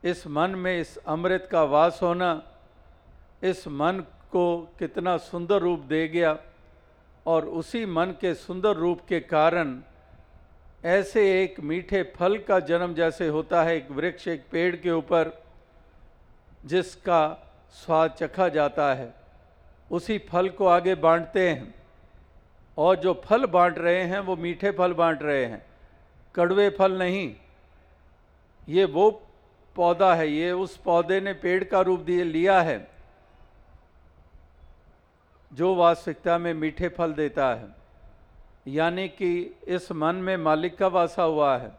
इस 0.05 0.27
मन 0.27 0.51
में 0.51 0.81
इस 0.81 0.97
अमृत 0.97 1.49
का 1.53 1.63
वास 1.65 1.99
होना, 2.03 2.43
इस 3.45 3.67
मन 3.69 4.05
को 4.33 4.75
कितना 4.79 5.17
सुंदर 5.17 5.59
रूप 5.59 5.81
दे 5.81 6.09
गया, 6.09 6.39
और 7.27 7.45
उसी 7.45 7.87
मन 7.87 8.15
के 8.21 8.35
सुंदर 8.35 8.77
रूप 8.77 9.01
के 9.09 9.21
कारण 9.21 9.81
ऐसे 10.85 11.43
एक 11.43 11.61
मीठे 11.61 12.03
फल 12.17 12.39
का 12.39 12.59
जन्म 12.61 12.95
जैसे 12.95 13.29
होता 13.29 13.63
है 13.63 13.77
एक 13.77 13.91
वृक्ष 13.91 14.29
एक 14.29 14.45
पेड़ 14.51 14.77
के 14.77 14.91
ऊपर, 14.91 15.31
जिसका 16.67 17.23
स्वाद 17.73 18.11
चखा 18.11 18.49
जाता 18.49 18.95
है। 18.95 19.15
उसी 19.91 20.19
फल 20.19 20.49
को 20.49 20.67
आगे 20.67 20.95
बांटते 20.95 21.49
हैं 21.49 21.75
और 22.79 22.97
जो 22.97 23.23
फल 23.25 23.47
बांट 23.47 23.79
रहे 23.79 24.03
हैं, 24.03 24.21
वो 24.21 24.37
मीठे 24.37 24.71
फल 24.71 24.93
बांट 24.93 25.23
रहे 25.23 25.45
हैं। 25.45 25.67
कड़वे 26.35 26.69
फल 26.71 26.99
नहीं। 26.99 27.35
ये 28.69 28.85
वो 28.85 29.11
पौधा 29.77 30.15
है, 30.15 30.29
ये 30.29 30.53
उस 30.53 30.77
पौधे 30.77 31.21
ने 31.21 31.33
पेड़ 31.33 31.65
का 31.65 31.81
रूप 31.81 32.01
दिए, 32.01 32.25
लिया 32.25 32.61
है, 32.61 32.89
जो 35.53 35.75
वास्तविकता 35.75 36.39
में 36.39 36.55
मीठे 36.55 36.89
फल 36.89 37.13
देता 37.13 37.55
है। 37.55 37.76
यानी 38.67 39.09
कि 39.09 39.31
इस 39.69 39.91
मन 39.93 40.15
में 40.17 40.37
मालिक 40.37 40.77
का 40.79 40.87
वासा 40.89 41.23
हुआ 41.23 41.57
है। 41.57 41.71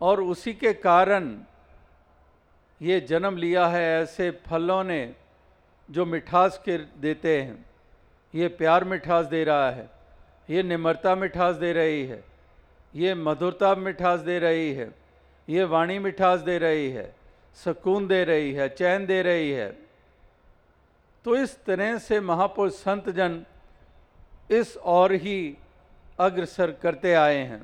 और 0.00 0.20
उसी 0.22 0.52
के 0.54 0.72
कारण 0.72 1.36
ये 2.80 3.00
जन्म 3.00 3.36
लिया 3.36 3.66
है 3.66 3.82
ऐसे 3.92 4.30
फलों 4.46 4.82
ने 4.84 5.14
जो 5.88 6.04
मिठास 6.06 6.60
के 6.64 6.76
देते 7.00 7.40
हैं। 7.40 7.64
ये 8.34 8.48
प्यार 8.50 8.84
मिठास 8.84 9.26
दे 9.26 9.42
रहा 9.44 9.70
है, 9.70 9.88
ये 10.48 10.62
निम्रता 10.62 11.14
मिठास 11.14 11.56
दे 11.56 11.72
रही 11.72 12.04
है, 12.04 12.22
ये 12.94 13.14
मधुरता 13.14 13.74
मिठास 13.74 14.20
दे 14.20 14.38
रही 14.38 14.72
है, 14.74 14.90
ये 15.48 15.64
वाणी 15.64 15.98
मिठास 15.98 16.40
दे 16.40 16.58
रही 16.58 16.90
है, 16.90 17.14
सुकून 17.56 18.06
दे 18.08 18.22
रही 18.24 18.52
है, 18.52 18.68
चैन 18.68 19.06
दे 19.06 19.22
रही 19.22 19.50
है। 19.50 19.70
तो 21.24 21.36
इस 21.36 21.56
तरह 21.64 21.98
से 21.98 22.20
महापुरुष 22.20 22.72
संत 22.74 23.10
जन 23.10 23.44
इस 24.50 24.76
और 24.76 25.12
ही 25.12 25.56
अग्रसर 26.22 26.70
करते 26.72 27.14
आए 27.14 27.36
हैं, 27.36 27.62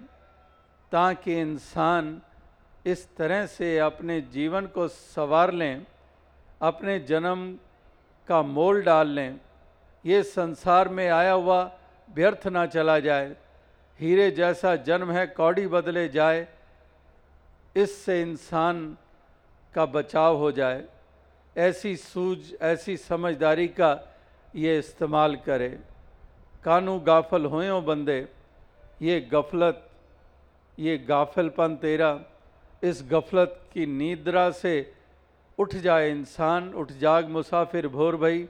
ताकि 0.92 1.40
इंसान 1.40 2.20
इस 2.86 3.06
तरह 3.16 3.46
से 3.46 3.78
अपने 3.80 4.20
जीवन 4.32 4.66
को 4.68 4.86
संवार 4.88 5.52
लें, 5.52 5.86
अपने 6.62 6.98
जन्म 7.00 7.52
का 8.28 8.42
मोल 8.44 8.82
डाल 8.82 9.08
लें। 9.08 9.38
ये 10.04 10.22
संसार 10.22 10.88
में 10.88 11.08
आया 11.08 11.32
हुआ 11.32 11.60
व्यर्थ 12.08 12.46
ना 12.46 12.64
चला 12.66 12.98
जाए, 13.00 13.34
हीरे 14.00 14.30
जैसा 14.30 14.74
जन्म 14.78 15.10
है, 15.12 15.26
कौड़ी 15.28 15.66
बदले 15.68 16.08
जाए, 16.08 16.46
इससे 17.76 18.20
इंसान 18.22 18.96
का 19.74 19.86
बचाव 19.86 20.36
हो 20.36 20.50
जाए। 20.52 20.84
ऐसी 21.56 21.94
सूझ, 21.96 22.38
ऐसी 22.62 22.96
समझदारी 22.96 23.66
का 23.70 23.90
ये 24.54 24.78
इस्तेमाल 24.78 25.36
करे। 25.36 25.68
कानू 26.64 26.98
गाफल 27.00 27.44
हो 27.44 27.80
बंदे 27.82 28.20
ये 29.02 29.20
गफलत, 29.20 29.90
ये 30.78 30.98
गाफिलपन 30.98 31.76
तेरा, 31.76 32.20
इस 32.82 33.04
गफलत 33.12 33.60
की 33.72 33.86
नींद्रा 33.86 34.50
से 34.50 34.92
उठ 35.58 35.74
जाए 35.74 36.10
इंसान, 36.10 36.74
उठ 36.74 36.92
जाग 36.92 37.28
मुसाफिर 37.28 37.88
भोर 37.88 38.16
भई। 38.16 38.48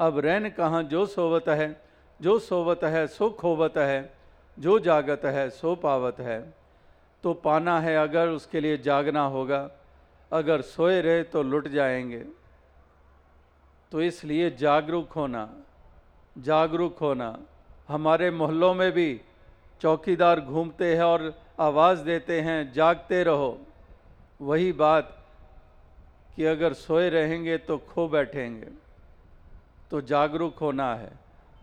अब 0.00 0.18
रहन 0.18 0.48
कहाँ, 0.48 0.82
जो 0.82 1.06
सोवत 1.06 1.48
है, 1.48 1.80
जो 2.20 2.38
सोवत 2.38 2.80
है, 2.84 3.06
सो 3.06 3.30
खोवत 3.30 3.76
है, 3.76 4.14
जो 4.58 4.78
जागत 4.78 5.20
है, 5.24 5.50
सो 5.50 5.74
पावत 5.74 6.20
है। 6.20 6.54
तो 7.22 7.34
पाना 7.34 7.80
है 7.80 7.96
अगर, 7.96 8.28
उसके 8.28 8.60
लिए 8.60 8.78
जागना 8.78 9.26
होगा। 9.26 9.70
अगर 10.32 10.60
सोए 10.60 11.00
रहे 11.00 11.22
तो 11.22 11.42
लुट 11.42 11.68
जाएँगे। 11.68 12.24
तो 13.92 14.02
इसलिए 14.02 14.50
जागरूक 14.50 15.12
होना 15.12 15.54
जागरूक 16.38 16.98
होना, 16.98 17.38
हमारे 17.88 18.30
मोहल्लों 18.30 18.74
में 18.74 18.92
भी 18.92 19.20
चौकीदार 19.80 20.40
घूमते 20.40 20.96
हैं 20.96 21.02
और 21.02 21.40
आवाज़ 21.60 22.04
देते 22.04 22.40
हैं, 22.40 22.72
जागते 22.72 23.22
रहो। 23.24 23.60
वही 24.40 24.72
बात 24.72 25.16
कि 26.36 26.44
अगर 26.44 26.72
सोए 26.72 27.10
रहेंगे 27.10 27.58
तो 27.58 27.78
खो 27.78 28.08
बैठेंगे। 28.08 28.68
तो 29.90 30.00
जागरूक 30.00 30.58
होना 30.58 30.94
है। 30.94 31.10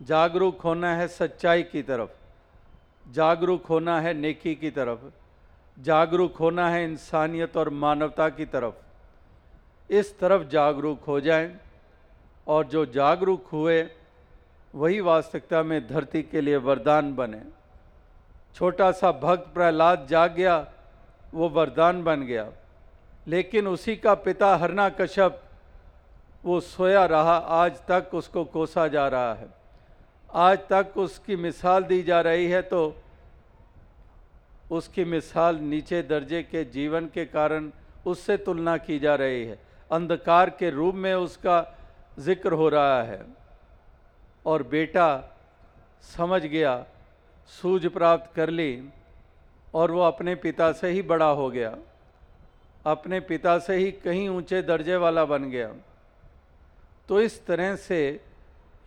जागरूक 0.02 0.60
होना 0.60 0.94
है 0.94 1.08
सच्चाई 1.08 1.62
की 1.62 1.82
तरफ़। 1.82 2.10
जागरूक 3.12 3.66
होना 3.66 4.00
है 4.00 4.14
नेकी 4.14 4.54
की 4.54 4.70
तरफ़। 4.70 5.10
जागरूक 5.82 6.36
होना 6.36 6.70
है 6.70 6.84
इंसानियत 6.84 7.56
और 7.56 7.70
मानवता 7.70 8.28
की 8.28 8.44
तरफ़। 8.44 8.74
इस 9.90 10.18
तरफ़ 10.18 10.42
जागरूक 10.42 11.04
हो 11.04 11.20
जाएँ 11.20 11.56
और 12.46 12.66
जो 12.66 12.86
जागरूक 12.86 13.46
हुए, 13.46 13.88
वही 14.74 15.00
वास्तविकता 15.00 15.62
में 15.62 15.88
धरती 15.88 16.22
के 16.22 16.40
लिए 16.40 16.56
वरदान 16.56 17.14
बने। 17.14 17.57
छोटा 18.56 18.90
सा 18.92 19.10
भक्त 19.14 19.52
प्रहलाद 19.54 20.06
जाग 20.10 20.32
गया, 20.34 20.56
वो 21.34 21.48
वरदान 21.48 22.02
बन 22.04 22.22
गया। 22.22 22.46
लेकिन 23.26 23.66
उसी 23.68 23.96
का 23.96 24.14
पिता 24.16 24.54
हरना 24.56 24.88
कश्यप, 24.90 25.40
वो 26.44 26.60
सोया 26.62 27.04
रहा। 27.06 27.36
आज 27.56 27.80
तक 27.88 28.14
उसको 28.14 28.44
कोसा 28.46 28.86
जा 28.88 29.06
रहा 29.08 29.34
है। 29.34 29.48
आज 30.30 30.58
तक 30.68 30.96
उसकी 30.96 31.36
मिसाल 31.36 31.84
दी 31.84 32.02
जा 32.02 32.20
रही 32.20 32.46
है 32.46 32.62
तो 32.62 32.80
उसकी 34.70 35.04
मिसाल 35.04 35.56
नीचे 35.58 36.02
दर्जे 36.02 36.42
के 36.42 36.64
जीवन 36.66 37.06
के 37.06 37.24
कारण 37.26 37.70
उससे 38.06 38.36
तुलना 38.36 38.76
की 38.78 38.98
जा 38.98 39.14
रही 39.14 39.44
है। 39.44 39.58
अंधकार 39.90 40.50
के 40.50 40.70
रूप 40.70 40.94
में 40.94 41.14
उसका 41.14 41.56
ज़िक्र 42.18 42.52
हो 42.52 42.68
रहा 42.68 43.02
है। 43.02 43.20
और 44.46 44.62
बेटा 44.62 45.08
समझ 46.08 46.42
गया 46.42 46.74
सूझ 47.48 47.86
प्राप्त 47.86 48.34
कर 48.34 48.50
ली 48.50 48.72
और 49.74 49.90
वो 49.90 50.00
अपने 50.02 50.34
पिता 50.34 50.70
से 50.72 50.88
ही 50.88 51.02
बड़ा 51.02 51.30
हो 51.32 51.48
गया। 51.50 51.74
अपने 52.86 53.20
पिता 53.20 53.58
से 53.58 53.76
ही 53.76 53.90
कहीं 53.94 54.28
ऊँचे 54.28 54.62
दर्जे 54.62 54.96
वाला 54.96 55.24
बन 55.24 55.44
गया। 55.50 55.72
तो 57.08 57.20
इस 57.20 57.44
तरह 57.46 57.76
से 57.76 58.00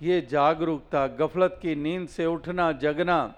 ये 0.01 0.21
जागरूकता, 0.21 1.05
गफलत 1.07 1.59
की 1.61 1.75
नींद 1.75 2.07
से 2.07 2.25
उठना, 2.25 2.71
जगना 2.71 3.33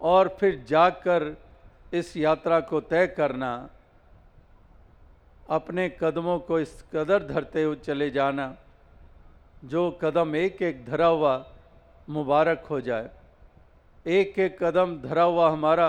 और 0.00 0.28
फिर 0.40 0.64
जागकर 0.68 1.36
इस 1.94 2.16
यात्रा 2.16 2.60
को 2.60 2.80
तय 2.80 3.06
करना, 3.08 3.68
अपने 5.50 5.88
कदमों 6.00 6.38
को 6.38 6.58
इस 6.60 6.82
कदर 6.92 7.26
धरते 7.26 7.62
हुए 7.62 7.76
चले 7.76 8.10
जाना, 8.10 8.54
जो 9.64 9.90
कदम 10.02 10.36
एक 10.36 10.62
एक 10.62 10.84
धरा 10.86 11.06
हुआ 11.06 11.44
मुबारक 12.08 12.66
हो 12.70 12.80
जाए। 12.80 13.08
एक 14.06 14.38
एक 14.38 14.62
कदम 14.62 14.96
धरा 15.02 15.22
हुआ 15.22 15.50
हमारा 15.50 15.88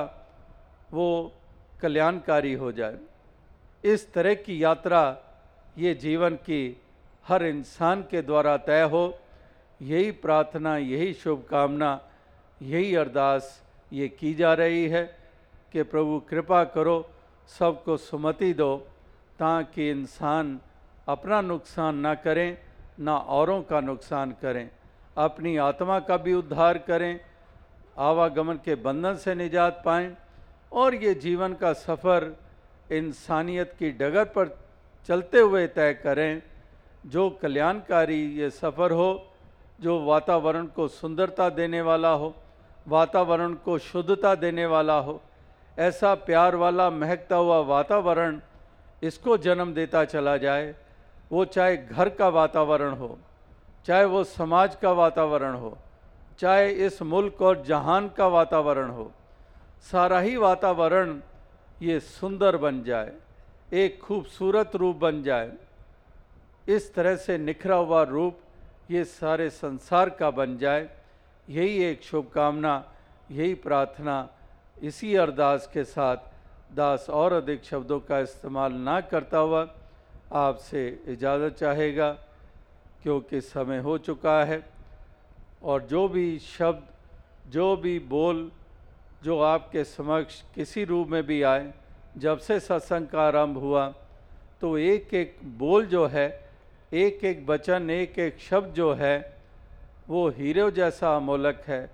वो 0.92 1.34
कल्याणकारी 1.82 2.54
हो 2.54 2.72
जाए। 2.72 2.98
इस 3.84 4.14
तरह 4.14 4.34
की 4.34 4.64
यात्रा 4.64 5.02
ये 5.78 5.94
जीवन 5.94 6.36
की 6.36 6.82
हर 7.28 7.44
इंसान 7.44 8.02
के 8.02 8.22
द्वारा 8.22 8.58
तय 8.58 8.82
हो। 8.82 9.20
यही 9.82 10.12
प्रार्थना, 10.12 10.78
यही 10.78 11.14
शुभकामना, 11.14 12.00
यही 12.62 12.96
अरदास 12.96 13.64
ये 13.94 14.08
की 14.08 14.34
जा 14.34 14.54
रही 14.54 14.88
है 14.88 15.04
कि 15.72 15.84
प्रभु 15.84 16.20
कृपा 16.30 16.64
करो, 16.64 17.10
सबको 17.60 17.98
सुमति 17.98 18.54
दो 18.54 18.76
ताकि 19.40 19.90
इंसान 19.90 20.60
अपना 21.08 21.42
नुकसान 21.42 21.96
ना 21.96 22.14
करें, 22.16 22.58
ना 23.00 23.18
औरों 23.18 23.62
का 23.64 23.80
नुकसान 23.82 24.32
करें। 24.32 24.70
अपनी 25.18 25.58
आत्मा 25.58 26.00
का 26.00 26.18
भी 26.18 26.34
उद्धार 26.34 26.78
करें 26.78 27.20
आवागमन 28.00 28.60
के 28.66 28.76
बंधन 28.76 29.16
से 29.16 29.36
निजात 29.36 29.82
पाएँ 29.86 30.16
और 30.72 30.96
ये 30.96 31.14
जीवन 31.16 31.54
का 31.54 31.72
सफ़र 31.74 32.36
इंसानियत 32.92 33.74
की 33.80 33.92
डगर 33.92 34.26
पर 34.26 34.58
चलते 35.10 35.40
हुए 35.40 35.66
तय 35.68 35.94
करें। 35.94 36.42
जो 37.06 37.30
कल्याणकारी 37.42 38.22
ये 38.36 38.50
सफ़र 38.50 38.92
हो, 38.92 39.10
जो 39.80 40.00
वातावरण 40.06 40.66
को 40.66 40.88
सुंदरता 40.88 41.50
देने 41.50 41.82
वाला 41.82 42.10
हो, 42.12 42.34
वातावरण 42.88 43.54
को 43.56 43.78
शुद्धता 43.80 44.34
देने 44.36 44.66
वाला 44.66 44.98
हो, 44.98 45.20
ऐसा 45.78 46.14
प्यार 46.16 46.56
वाला, 46.56 46.90
महकता 46.90 47.36
हुआ 47.36 47.60
वातावरण 47.60 48.40
इसको 49.04 49.38
जन्म 49.38 49.74
देता 49.74 50.04
चला 50.06 50.38
जाए। 50.38 50.74
वो 51.32 51.46
चाहे 51.46 51.78
घर 51.78 52.10
का 52.10 52.28
वातावरण 52.30 52.94
हो, 52.94 53.18
चाहे 53.86 54.06
वो 54.06 54.24
समाज 54.24 54.76
का 54.76 54.92
वातावरण 54.94 55.54
हो 55.54 55.78
चाहे 56.40 56.70
इस 56.86 57.02
मुल्क 57.04 57.42
और 57.42 57.64
जहान 57.64 58.08
का 58.18 58.28
वातावरण 58.30 58.90
हो, 58.90 59.12
सारा 59.92 60.20
ही 60.20 60.36
वातावरण 60.38 61.20
ये 61.82 62.00
सुंदर 62.00 62.58
बन 62.58 62.82
जाए, 62.84 63.12
एक 63.74 64.00
खूबसूरत 64.02 64.76
रूप 64.76 64.96
बन 64.98 65.22
जाए, 65.24 65.52
इस 66.68 66.94
तरह 66.94 67.16
से 67.18 67.38
निखरा 67.38 67.76
हुआ 67.76 68.04
रूप 68.06 68.40
ये 68.92 69.04
सारे 69.06 69.50
संसार 69.50 70.10
का 70.12 70.30
बन 70.32 70.58
जाए, 70.58 70.90
यही 71.48 71.84
एक 71.84 72.04
शुभकामना, 72.04 72.84
यही 73.32 73.54
प्रार्थना 73.58 74.28
इसी 74.82 75.16
अरदास 75.18 75.70
के 75.74 75.84
साथ 75.84 76.18
दास 76.76 77.10
और 77.10 77.34
अधिक 77.34 77.64
शब्दों 77.64 78.00
का 78.00 78.20
इस्तेमाल 78.20 78.74
ना 78.74 79.00
करता 79.04 79.38
हुआ 79.38 79.68
आपसे 80.34 80.88
इजाज़त 81.08 81.56
चाहेगा, 81.56 82.12
क्योंकि 83.04 83.42
समय 83.42 83.78
हो 83.80 83.98
चुका 84.00 84.44
है। 84.44 84.64
और 85.62 85.82
जो 85.84 86.08
भी 86.08 86.40
शब्द, 86.40 86.88
जो 87.52 87.76
भी 87.78 87.98
बोल, 88.00 88.50
जो 89.24 89.40
आपके 89.42 89.84
समक्ष 89.84 90.42
किसी 90.56 90.84
रूप 90.86 91.08
में 91.08 91.24
भी 91.24 91.42
आए, 91.44 91.74
जब 92.18 92.40
से 92.40 92.60
सत्संग 92.60 93.08
का 93.08 93.22
आरंभ 93.22 93.58
हुआ 93.58 93.88
तो 94.62 94.78
एक 94.78 95.14
एक 95.14 95.38
बोल 95.58 95.86
जो 95.86 96.06
है, 96.08 96.28
एक 96.94 97.24
एक 97.26 97.46
वचन, 97.48 97.90
एक 97.90 98.18
एक 98.20 98.40
शब्द 98.40 98.74
जो 98.74 98.94
है, 98.94 99.40
वो 100.10 100.28
हीरो 100.30 100.70
जैसा 100.72 101.16
अमोलक 101.16 101.64
है। 101.68 101.90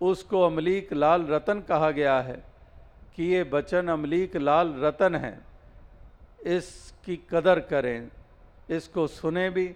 उसको 0.00 0.42
अमलीक 0.42 0.92
लाल 0.92 1.26
रतन 1.26 1.60
कहा 1.60 1.90
गया 1.90 2.18
है 2.20 2.42
कि 3.16 3.24
ये 3.24 3.42
वचन 3.52 3.88
अमलीक 3.88 4.36
लाल 4.36 4.74
रतन 4.80 5.14
है। 5.16 5.38
इसकी 6.48 7.16
कदर 7.30 7.60
करें, 7.62 8.08
इसको 8.70 9.06
सुने 9.08 9.48
भी 9.50 9.70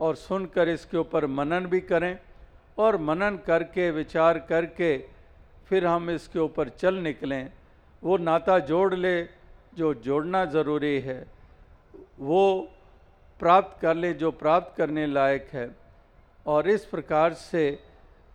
और 0.00 0.14
सुनकर 0.16 0.68
इसके 0.68 0.96
ऊपर 0.96 1.26
मनन 1.28 1.66
भी 1.66 1.80
करें। 1.82 2.18
और 2.78 2.96
मनन 2.98 3.38
करके, 3.46 3.90
विचार 3.90 4.38
करके 4.48 4.96
फिर 5.68 5.86
हम 5.86 6.10
इसके 6.10 6.38
ऊपर 6.38 6.68
चल 6.70 6.94
निकलें। 6.96 7.50
वो 8.02 8.16
नाता 8.18 8.58
जोड़ 8.60 8.94
ले, 8.94 9.22
जो 9.74 9.92
जोड़ना 9.96 10.44
ज़रूरी 10.46 10.98
है, 11.00 11.24
वो 12.20 12.68
प्राप्त 13.40 13.80
कर 13.80 13.94
ले, 13.94 14.12
जो 14.14 14.30
प्राप्त 14.32 14.76
करने 14.76 15.06
लायक 15.06 15.48
है। 15.52 15.68
और 16.46 16.68
इस 16.70 16.84
प्रकार 16.84 17.32
से 17.34 17.78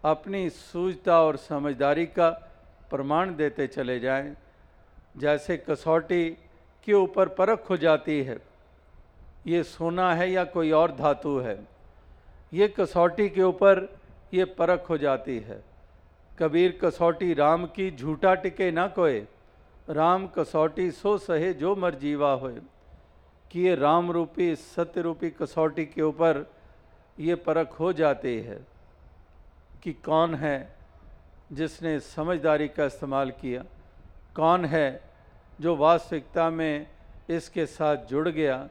अपनी 0.04 0.50
सूझता 0.50 1.22
और 1.22 1.38
समझदारी 1.40 2.06
का 2.08 2.30
प्रमाण 2.90 3.36
देते 3.36 3.68
चले 3.68 4.00
जाएँ। 4.00 4.36
जैसे 5.18 5.58
कसौटी 5.60 6.30
के 6.88 6.94
ऊपर 6.94 7.28
परख 7.30 7.70
हो 7.70 7.78
जाती 7.78 8.22
है, 8.24 8.38
ये 9.48 9.64
सोना 9.64 10.14
है 10.16 10.30
या 10.32 10.44
कोई 10.46 10.72
और 10.74 10.92
धातु 10.92 11.38
है, 11.40 11.58
ये 12.54 12.68
कसौटी 12.70 13.30
के 13.30 13.42
ऊपर 13.44 13.88
ये 14.34 14.46
परख 14.46 14.90
हो 14.90 14.98
जाती 14.98 15.40
है। 15.40 15.64
कबीर 16.40 16.80
कसौटी 16.84 17.34
राम 17.34 17.66
की 17.66 17.92
झूठा 17.92 18.34
टिके 18.36 18.72
ना 18.72 18.88
कोय 18.88 19.28
राम 19.90 20.28
कसौटी 20.28 20.92
सो 20.92 21.18
सहे 21.18 21.54
जो 21.54 21.76
मर 21.76 21.96
जीवा 21.96 22.34
होए। 22.34 22.62
कि 23.52 23.62
ये 23.62 23.76
राम 23.76 24.12
रूपी, 24.12 24.56
सत्य 24.56 25.02
रूपी 25.02 25.30
कसौटी 25.30 25.86
के 25.86 26.02
ऊपर 26.02 26.52
ये 27.20 27.36
परख 27.36 27.72
हो 27.72 27.94
जाती 27.94 28.40
है 28.40 28.60
कि 29.84 29.94
कौन 29.94 30.36
है 30.36 30.76
जिसने 31.52 32.00
समझदारी 32.00 32.68
का 32.68 32.86
इस्तेमाल 32.86 33.32
किया। 33.32 33.64
कौन 34.36 34.66
है 34.66 35.02
जो 35.62 35.76
वास्तविकता 35.76 36.50
में 36.50 36.88
इसके 37.30 37.66
साथ 37.66 37.98
जुड़ 37.98 38.30
गया। 38.30 38.70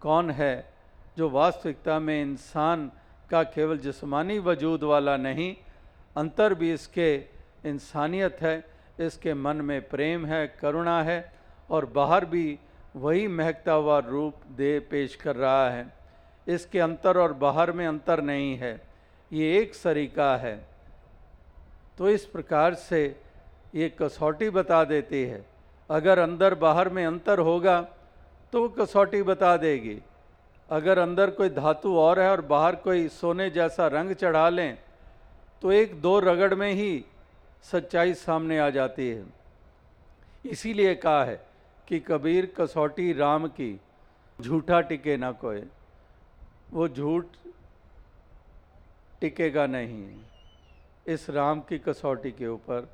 कौन 0.00 0.30
है 0.30 0.72
जो 1.16 1.30
वास्तविकता 1.30 1.98
में 1.98 2.22
इंसान 2.22 2.90
का 3.30 3.42
केवल 3.44 3.78
जिस्मानी 3.78 4.38
वजूद 4.40 4.82
वाला 4.84 5.16
नहीं, 5.16 5.54
अंतर 6.16 6.54
भी 6.54 6.72
इसके 6.72 7.14
इंसानियत 7.66 8.36
है, 8.42 8.56
इसके 9.00 9.34
मन 9.34 9.56
में 9.62 9.80
प्रेम 9.88 10.26
है, 10.26 10.46
करुणा 10.60 11.02
है 11.02 11.32
और 11.70 11.86
बाहर 11.86 12.24
भी 12.26 12.58
वही 12.96 13.26
महकता 13.28 13.72
हुआ 13.72 13.98
रूप 14.00 14.42
दे 14.56 14.78
पेश 14.90 15.14
कर 15.16 15.36
रहा 15.36 15.68
है। 15.70 15.86
इसके 16.46 16.80
अंतर 16.80 17.18
और 17.18 17.32
बाहर 17.34 17.72
में 17.72 17.86
अंतर 17.86 18.22
नहीं 18.22 18.56
है, 18.58 18.80
ये 19.30 19.58
एक 19.58 19.74
सरीका 19.74 20.36
है। 20.36 20.56
तो 21.98 22.08
इस 22.08 22.24
प्रकार 22.26 22.74
से 22.76 23.04
ये 23.74 23.88
कसौटी 23.98 24.50
बता 24.50 24.82
देती 24.84 25.22
है। 25.24 25.44
अगर 25.90 26.18
अंदर 26.18 26.54
बाहर 26.56 26.88
में 26.88 27.04
अंतर 27.06 27.38
होगा 27.40 27.80
तो 28.52 28.60
वो 28.60 28.68
कसौटी 28.76 29.22
बता 29.24 29.56
देगी। 29.56 29.96
अगर 30.68 30.98
अंदर 30.98 31.30
कोई 31.30 31.48
धातु 31.50 31.96
और 31.98 32.20
है 32.20 32.30
और 32.30 32.40
बाहर 32.46 32.76
कोई 32.76 33.08
सोने 33.10 33.48
जैसा 33.50 33.86
रंग 33.88 34.12
चढ़ा 34.14 34.48
लें 34.48 34.78
तो 35.62 35.72
एक 35.72 36.00
दो 36.00 36.18
रगड़ 36.20 36.54
में 36.54 36.72
ही 36.72 37.04
सच्चाई 37.64 38.14
सामने 38.14 38.58
आ 38.58 38.68
जाती 38.70 39.08
है। 39.08 39.24
इसीलिए 40.44 40.94
कहा 40.96 41.24
है 41.24 41.36
कि 41.88 42.00
कबीर 42.00 42.46
कसौटी 42.58 43.12
राम 43.12 43.46
की 43.50 43.78
झूठा 44.38 44.80
टिके 44.80 45.16
ना 45.16 45.30
कोई 45.34 45.62
वो 46.72 46.88
झूठ 46.88 47.26
टिकेगा 49.20 49.66
नहीं। 49.66 50.04
इस 51.06 51.28
राम 51.30 51.60
की 51.60 51.78
कसौटी 51.78 52.30
के 52.32 52.46
ऊपर 52.48 52.88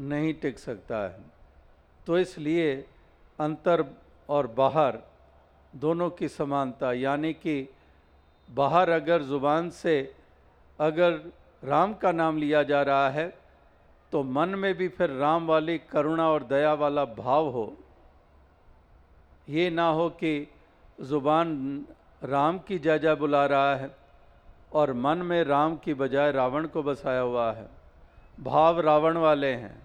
नहीं 0.00 0.32
टिक 0.34 0.58
सकता 0.58 1.02
है। 1.04 1.20
तो 2.06 2.18
इसलिए 2.18 2.74
अंतर 3.38 3.84
और 4.28 4.46
बाहर 4.56 4.98
दोनों 5.76 6.10
की 6.10 6.28
समानता, 6.28 6.92
यानी 6.94 7.32
कि 7.34 7.68
बाहर 8.48 8.90
अगर 8.90 9.22
ज़ुबान 9.22 9.70
से 9.70 9.96
अगर 10.78 11.20
राम 11.62 11.94
का 11.94 12.12
नाम 12.12 12.38
लिया 12.38 12.62
जा 12.62 12.82
रहा 12.82 13.08
है 13.10 13.26
तो 14.12 14.22
मन 14.22 14.48
में 14.56 14.74
भी 14.74 14.88
फिर 14.88 15.10
राम 15.12 15.46
वाली 15.46 15.76
करुणा 15.90 16.28
और 16.30 16.42
दया 16.44 16.72
वाला 16.74 17.04
भाव 17.04 17.48
हो। 17.48 17.72
ये 19.48 19.68
ना 19.70 19.88
हो 19.90 20.08
कि 20.14 20.32
ज़ुबान 21.02 21.84
राम 22.22 22.58
की 22.58 22.78
जय 22.78 23.14
बुला 23.14 23.44
रहा 23.46 23.74
है 23.74 23.90
और 24.72 24.92
मन 24.94 25.18
में 25.24 25.42
राम 25.44 25.76
की 25.76 25.94
बजाय 25.94 26.32
रावण 26.32 26.66
को 26.66 26.82
बसाया 26.82 27.20
हुआ 27.20 27.50
है। 27.52 27.68
भाव 28.38 28.80
रावण 28.80 29.16
वाले 29.18 29.52
हैं, 29.54 29.76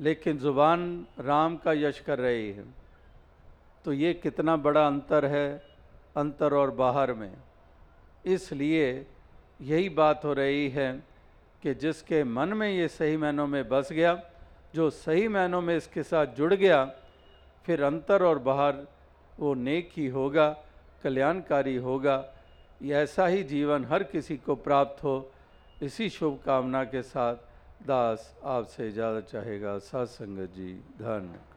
लेकिन 0.00 0.38
ज़ुबान 0.38 1.06
राम 1.20 1.56
का 1.56 1.72
यश 1.74 2.00
कर 2.00 2.18
रही 2.18 2.50
है। 2.50 2.64
तो 3.88 3.92
ये 3.92 4.12
कितना 4.14 4.56
बड़ा 4.56 4.86
अंतर 4.86 5.24
है 5.24 5.46
अंतर 6.16 6.54
और 6.54 6.70
बाहर 6.70 7.12
में। 7.12 7.32
इसलिए 8.26 9.06
यही 9.60 9.88
बात 9.88 10.24
हो 10.24 10.32
रही 10.32 10.68
है 10.68 10.90
कि 11.62 11.74
जिसके 11.74 12.22
मन 12.24 12.52
में 12.52 12.68
ये 12.68 12.88
सही 12.88 13.16
महीनों 13.16 13.46
में 13.46 13.68
बस 13.68 13.92
गया, 13.92 14.12
जो 14.74 14.90
सही 14.90 15.28
महीनों 15.28 15.60
में 15.60 15.76
इसके 15.76 16.02
साथ 16.02 16.36
जुड़ 16.36 16.52
गया, 16.54 16.84
फिर 17.64 17.82
अंतर 17.82 18.24
और 18.24 18.38
बाहर 18.38 18.86
वो 19.40 19.54
नेक 19.54 19.90
ही 19.96 20.06
होगा, 20.08 20.48
कल्याणकारी 21.02 21.76
होगा 21.80 22.24
ऐसा 22.84 23.26
ही 23.26 23.42
जीवन 23.42 23.84
हर 23.84 24.02
किसी 24.04 24.36
को 24.36 24.54
प्राप्त 24.54 25.04
हो। 25.04 25.32
इसी 25.82 26.08
शुभकामना 26.10 26.84
के 26.84 27.02
साथ 27.02 27.36
दास 27.86 28.34
आपसे 28.44 28.88
इजाज़त 28.88 29.30
चाहेगा। 29.32 29.78
सत्संग 29.80 30.46
जी, 30.48 30.74
धन्य। 31.00 31.47